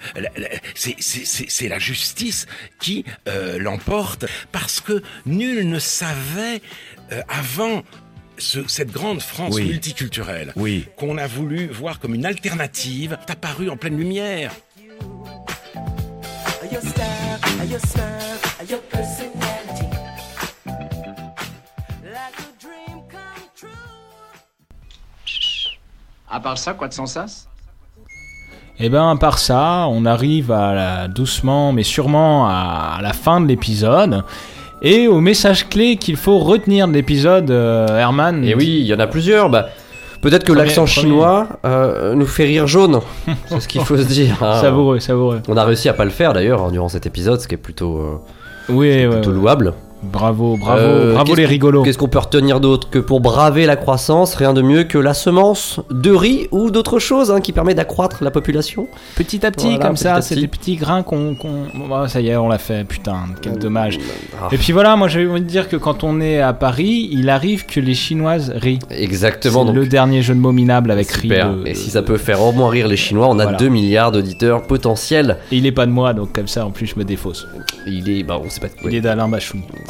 [0.75, 2.45] c'est la justice
[2.79, 6.61] qui euh, l'emporte parce que nul ne savait
[7.13, 7.83] euh, avant
[8.39, 9.65] ce- cette grande France Oui.
[9.67, 10.87] multiculturelle Oui.
[10.97, 14.53] qu'on a voulu voir comme une alternative est apparue en pleine lumière.
[26.31, 27.49] À part ça, quoi de sans sas?
[28.79, 33.13] Et ben, à part ça, on arrive à la- doucement mais sûrement à, à la
[33.13, 34.25] fin de l'épisode.
[34.83, 38.45] Et au message clé qu'il faut retenir de l'épisode, euh, Herman.
[38.45, 39.51] Et oui, il y en a plusieurs.
[39.51, 39.69] Bah,
[40.21, 43.01] peut-être que l'accent chinois euh, nous fait rire jaune.
[43.47, 44.37] C'est ce qu'il faut se dire.
[44.43, 44.61] hein.
[44.61, 45.41] Savoureux, savoureux.
[45.49, 47.59] On a réussi à pas le faire d'ailleurs hein, durant cet épisode, ce qui est
[47.59, 48.19] plutôt, euh,
[48.69, 49.37] Oui, ouais, plutôt ouais.
[49.37, 49.75] louable.
[50.03, 51.83] Bravo, bravo, Euh, bravo les rigolos.
[51.83, 55.15] Qu'est-ce qu'on peut retenir d'autre que pour braver la croissance, rien de mieux que la
[55.15, 58.89] semence de riz ou d'autres choses hein, qui permet d'accroître la population.
[59.17, 60.41] Petit à petit, Voilà, comme petit ça, c'est petit.
[60.43, 61.33] des petits grains qu'on.
[61.33, 63.99] bon, bah, ça y est, on l'a fait, putain, quel dommage.
[64.41, 64.49] Ah.
[64.53, 67.29] Et puis voilà, moi j'avais envie de dire que quand on est à Paris, il
[67.31, 68.79] arrive que les Chinoises rient.
[68.91, 69.65] Exactement.
[69.65, 71.23] Donc- le dernier jeu de mots minable avec riz.
[71.29, 71.55] Super.
[71.55, 73.59] de- Et si ça peut faire au moins rire les Chinois, on a Voilà.
[73.59, 75.39] 2 milliards d'auditeurs potentiels.
[75.53, 77.47] Et il est pas de moi, donc comme ça, en plus, je me défausse.
[77.87, 78.67] Il est, bah, on sait pas.
[78.85, 79.29] Il est d'Alain.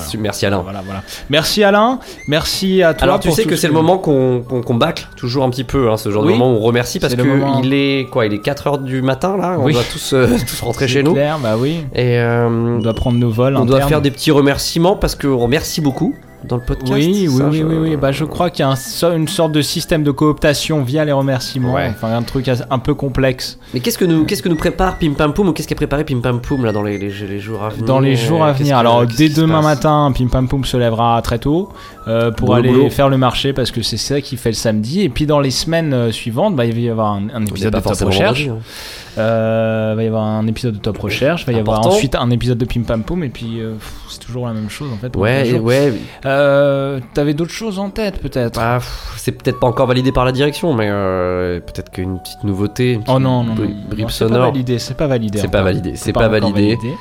[0.04, 0.22] Voilà.
[0.22, 0.60] Merci Alain.
[0.62, 1.02] Voilà, voilà.
[1.30, 3.02] Merci Alain, merci à toi.
[3.04, 5.90] Alors tu pour sais que ce c'est le moment qu'on bâcle toujours un petit peu,
[5.90, 6.32] hein, ce genre Oui.
[6.32, 7.60] de moment où on remercie parce que moment.
[7.62, 9.72] il est quoi Il est 4h du matin là, on Oui.
[9.72, 11.14] doit tous, euh, tous rentrer chez nous.
[11.14, 11.84] bah oui.
[11.94, 15.36] Et euh, On doit prendre nos vols on doit faire des petits remerciements parce qu'on
[15.36, 16.14] remercie beaucoup
[16.44, 16.92] dans le podcast.
[16.92, 17.96] Oui, oui, Ça, oui, je- oui, oui.
[17.96, 21.12] Bah, je crois qu'il y a un une sorte de système de cooptation via les
[21.12, 21.74] remerciements.
[21.74, 21.88] Ouais.
[21.90, 23.58] Enfin, un truc un peu complexe.
[23.74, 25.76] Mais qu'est-ce que nous, qu'est-ce que nous prépare Pim Pam Poum ou qu'est-ce qui est
[25.76, 28.44] préparé Pim Pam Poum là dans les, les, les jours à venir Dans les jours
[28.44, 28.76] à venir.
[28.78, 31.70] Alors, dès demain matin, Pim Pam Poum se lèvera très tôt
[32.06, 32.90] euh, pour Boulot, aller boulot.
[32.90, 35.02] faire le marché parce que c'est ça qu'il fait le samedi.
[35.02, 37.74] Et puis, dans les semaines euh, suivantes, bah, il va y avoir un, un épisode
[37.74, 38.46] de forcément Recherche.
[38.46, 39.07] vendredi, hein.
[39.18, 41.42] Euh, il va y avoir un épisode de Top Recherche.
[41.42, 43.24] Il va y avoir ensuite un épisode de Pim Pam Poum.
[43.24, 43.74] Et puis, euh,
[44.08, 45.14] c'est toujours la même chose en fait.
[45.16, 45.92] Ouais, et ouais.
[46.24, 48.58] Euh, T'avais d'autres choses en tête peut-être?
[48.58, 48.78] Bah,
[49.16, 53.00] c'est peut-être pas encore validé par la direction, mais euh, peut-être qu'une petite nouveauté, une
[53.00, 54.08] Oh petite non, non, non.
[54.08, 55.38] c'est pas validé, c'est pas validé.
[55.38, 56.76] C'est pas validé, c'est pas validé.
[56.76, 56.94] validé.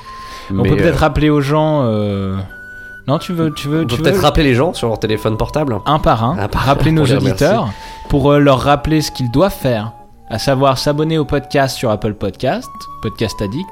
[0.52, 1.84] On peut peut-être rappeler aux gens.
[3.08, 5.00] Non, tu veux, tu veux, On tu peut veux peut-être rappeler les gens sur leur
[5.00, 5.78] téléphone portable.
[5.86, 7.70] un par un, Un par un, rappeler nos auditeurs
[8.10, 9.94] pour leur rappeler ce qu'ils doivent faire,
[10.30, 12.70] à savoir s'abonner au podcast sur Apple Podcast,
[13.02, 13.70] Podcast Addict,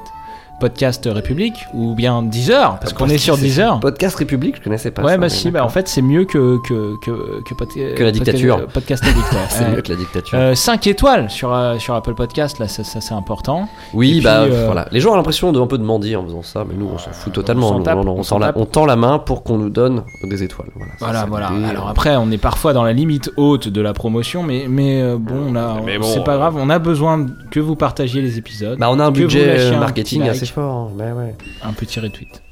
[0.60, 3.78] Podcast République ou bien Deezer, parce qu'on est sur Deezer.
[3.80, 5.02] Podcast République, je connaissais pas.
[5.02, 7.68] Ouais, ça, bah mais si, bah en fait c'est mieux que que que que, pod-
[7.94, 8.66] Que la dictature.
[8.68, 9.38] Podcast, podcast ouais.
[9.50, 9.70] C'est Ouais.
[9.76, 10.38] mieux que la dictature.
[10.38, 13.68] Euh, 5 étoiles sur euh, sur Apple Podcast, là ça, ça, c'est important.
[13.94, 14.86] Oui, puis, bah euh, voilà.
[14.92, 16.98] Les gens ont l'impression de un peu de mendier en faisant ça, mais nous on
[16.98, 17.80] s'en fout totalement.
[17.80, 18.56] tape, on tend la, tape.
[18.56, 20.68] on tend la main pour qu'on nous donne des étoiles.
[20.74, 21.50] Voilà, Voilà, ça voilà.
[21.52, 21.68] l'idée.
[21.70, 25.16] Alors après, on est parfois dans la limite haute de la promotion, mais, mais euh,
[25.18, 26.56] bon, là, Mais bon, c'est pas euh, grave.
[26.58, 28.78] On a besoin que vous partagiez les épisodes.
[28.78, 30.90] Bah on a un budget euh, marketing assez fort.
[30.98, 31.14] hein.
[31.14, 31.34] Ouais.
[31.62, 32.42] Un petit retweet.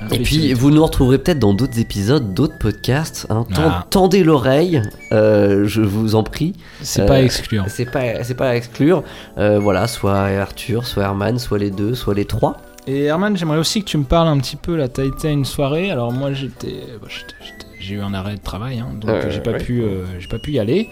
[0.00, 0.54] Un Et puis retweet.
[0.56, 3.26] vous nous retrouverez peut-être dans d'autres épisodes, d'autres podcasts.
[3.30, 3.46] hein.
[3.54, 3.86] Tend- Ah.
[3.90, 4.82] Tendez l'oreille,
[5.12, 6.54] euh, je vous en prie.
[6.82, 7.64] C'est pas à exclure.
[7.68, 9.02] C'est pas, c'est pas à exclure.
[9.38, 12.56] Euh, voilà, soit Arthur, soit Herman, soit les deux, soit les trois.
[12.86, 14.76] Et Herman, j'aimerais aussi que tu me parles un petit peu.
[14.76, 15.90] Là, t'as été à une soirée.
[15.90, 19.40] Alors moi, j'étais, bah, j'étais, j'étais- j'ai eu un arrêt de travail, hein, donc j'ai
[19.40, 19.58] pas ouais.
[19.58, 20.88] pu, euh, j'ai pas pu y aller.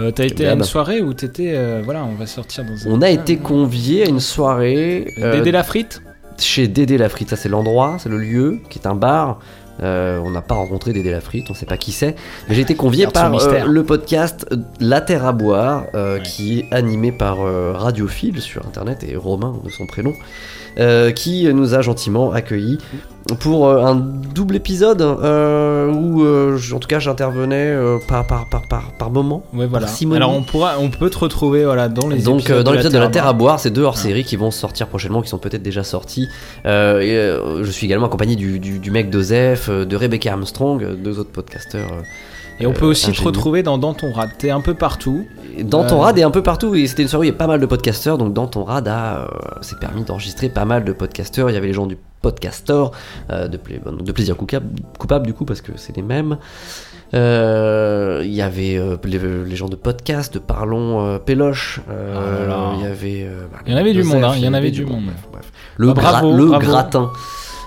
[0.00, 2.90] Euh, T'as été à une soirée où t'étais, euh, voilà, on va sortir dans un.
[2.90, 5.12] On a été convié à une soirée.
[5.18, 6.02] euh, Dédé la frite
[6.38, 9.40] Chez Dédé la frite, ça c'est l'endroit, c'est le lieu, qui est un bar.
[9.80, 12.16] Euh, on n'a pas rencontré Dédé la frite, on sait pas qui c'est.
[12.48, 16.60] Mais j'ai été convié par euh, le podcast euh, La Terre à boire, euh, qui
[16.60, 20.12] est animé par euh, Radiophile sur internet et Romain de son prénom,
[20.78, 22.78] euh, qui nous a gentiment accueillis
[23.40, 28.48] pour euh, un double épisode euh, où, euh, en tout cas, j'intervenais euh, par, par,
[28.48, 29.44] par, par, par moment.
[29.52, 29.86] Ouais, voilà.
[29.86, 30.16] par simonie.
[30.16, 32.98] Alors on pourra, on peut te retrouver, voilà, dans les Donc épisodes dans l'épisode de
[32.98, 33.60] la Terre à boire.
[33.60, 36.28] c'est deux hors-série qui vont sortir prochainement, qui sont peut-être déjà sortis.
[36.64, 41.30] Et, je suis également accompagné du, du, du mec d'Ozef, de Rebecca Armstrong, deux autres
[41.32, 41.90] podcasteurs.
[42.60, 44.30] Euh, Et on peut euh, aussi te retrouver dans Dans ton rad.
[44.38, 45.26] T'es un peu partout.
[45.62, 47.34] Dans ton Euh, rad et un peu partout, et c'était une soirée où il y
[47.34, 49.26] a pas mal de podcasteurs, donc dans ton rad a, euh,
[49.60, 51.50] s'est permis d'enregistrer pas mal de podcasteurs.
[51.50, 52.90] Il y avait les gens du Podcastor,
[53.30, 53.58] euh, de,
[54.00, 54.66] de Plaisir Coupable,
[54.98, 56.36] coupable du coup, parce que c'est les mêmes.
[57.14, 61.80] Euh, Il y avait euh, les, les gens de podcast, de Parlons euh, Péloche.
[61.90, 62.72] euh, Ah.
[62.76, 63.24] Il y avait.
[63.26, 65.04] euh, bah, Il y en avait du monde, hein, il y en avait du monde.
[65.06, 65.52] bref, bref.
[65.76, 66.66] Le, bravo, le bravo.
[66.66, 67.12] gratin.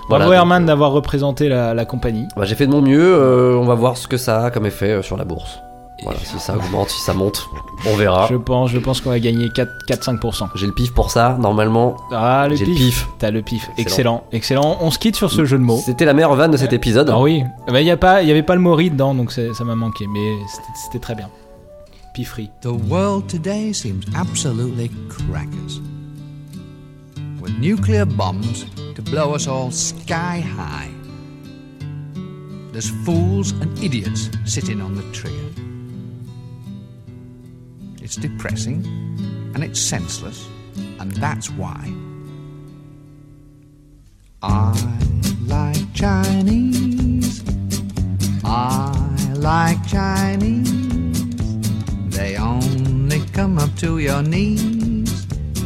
[0.08, 2.26] Bravo Voilà, Herman d'avoir représenté la, la compagnie.
[2.36, 4.66] Bah, j'ai fait de mon mieux, euh, on va voir ce que ça a comme
[4.66, 5.58] effet euh, sur la bourse.
[6.04, 7.48] Voilà, si ça augmente, si ça monte,
[7.86, 8.26] on verra.
[8.28, 10.48] Je pense, je pense qu'on va gagner 4-5%.
[10.56, 11.96] J'ai le pif pour ça, normalement.
[12.10, 12.74] Ah, le J'ai pif.
[12.74, 13.08] le pif.
[13.20, 13.70] T'as le pif.
[13.78, 14.24] Excellent.
[14.32, 14.66] Excellent.
[14.72, 14.78] Excellent.
[14.80, 15.80] On se quitte sur ce jeu de mots.
[15.84, 17.08] C'était la meilleure vanne de cet épisode.
[17.08, 17.44] Ah oui.
[17.68, 19.62] Il y a pas, il y avait pas le mot riz dedans, donc c'est- ça
[19.62, 20.06] m'a manqué.
[20.12, 21.28] Mais c'était- c'était très bien.
[22.14, 22.50] Pifri.
[22.62, 25.80] The world today seems absolutely crackers.
[27.42, 28.64] With nuclear bombs
[28.94, 30.92] to blow us all sky high.
[32.70, 35.50] There's fools and idiots sitting on the trigger.
[38.00, 38.86] It's depressing
[39.56, 40.48] and it's senseless,
[41.00, 41.92] and that's why.
[44.40, 44.72] I
[45.44, 47.42] like Chinese.
[48.44, 48.94] I
[49.34, 50.70] like Chinese.
[52.08, 54.81] They only come up to your knees,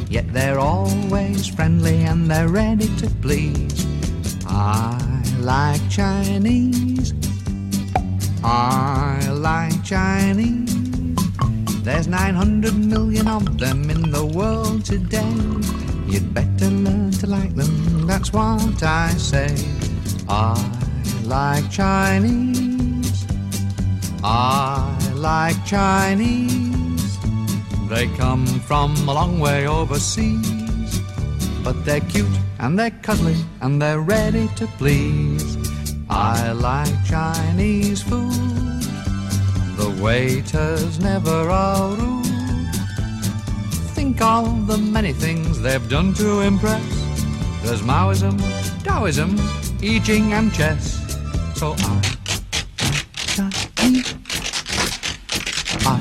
[0.08, 3.86] yet they're always friendly and they're ready to please.
[4.46, 7.14] I like Chinese.
[8.42, 10.74] I like Chinese.
[11.82, 15.34] There's 900 million of them in the world today.
[16.06, 19.54] You'd better learn to like them, that's what I say.
[20.28, 20.54] I
[21.24, 23.26] like Chinese.
[24.22, 26.65] I like Chinese.
[27.88, 31.00] They come from a long way overseas.
[31.62, 35.56] But they're cute and they're cuddly and they're ready to please.
[36.08, 38.32] I like Chinese food.
[39.76, 42.26] The waiters never are rude.
[43.94, 46.84] Think of the many things they've done to impress.
[47.62, 48.38] There's Maoism,
[48.84, 49.36] Taoism,
[49.82, 50.98] I Ching and chess.
[51.54, 52.00] So I
[53.36, 54.14] Chinese.
[55.84, 56.00] I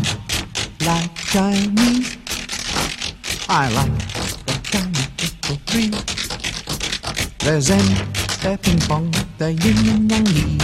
[0.86, 1.75] like Chinese.
[3.58, 3.98] I like
[4.48, 5.92] the Chinese people tree.
[8.42, 10.58] They're ping pong, they're yin and yang Lee.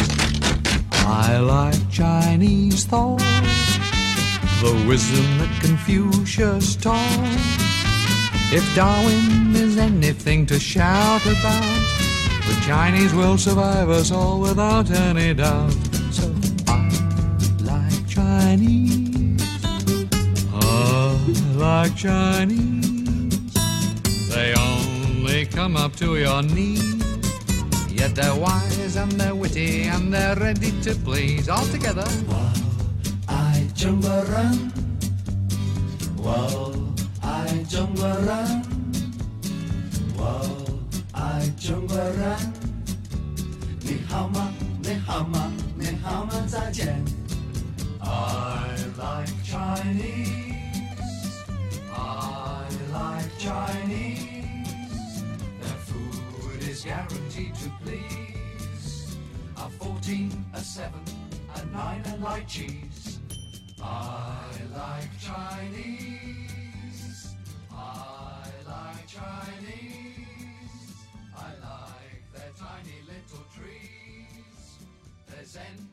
[1.08, 3.20] I like Chinese thought,
[4.60, 7.00] the wisdom that Confucius taught.
[8.52, 11.80] If Darwin is anything to shout about,
[12.46, 15.72] the Chinese will survive us all without any doubt.
[16.12, 16.30] So
[16.68, 16.90] I
[17.64, 19.42] like Chinese.
[20.54, 21.16] I
[21.56, 22.81] like Chinese.
[24.31, 26.83] They only come up to your knees.
[27.91, 32.07] Yet they're wise and they're witty and they're ready to please all together.
[33.29, 34.73] I jungle run.
[36.17, 36.93] Whoa,
[37.23, 38.63] I jungle run.
[40.17, 40.67] Whoa,
[41.15, 42.53] I jungle run.
[43.81, 44.53] 你好吗？
[44.83, 45.53] 你好吗？
[45.77, 46.33] 你好吗？
[46.47, 47.03] 再见。
[48.01, 50.50] I like Chinese.
[53.02, 55.24] Like Chinese.
[55.60, 59.18] Their food is guaranteed to please.
[59.58, 60.94] A 14, a 7,
[61.56, 63.20] a 9, and light cheese.
[63.82, 66.14] I like Chinese.
[67.72, 70.86] I like Chinese.
[71.36, 74.78] I like their tiny little trees.
[75.28, 75.90] Their Zen,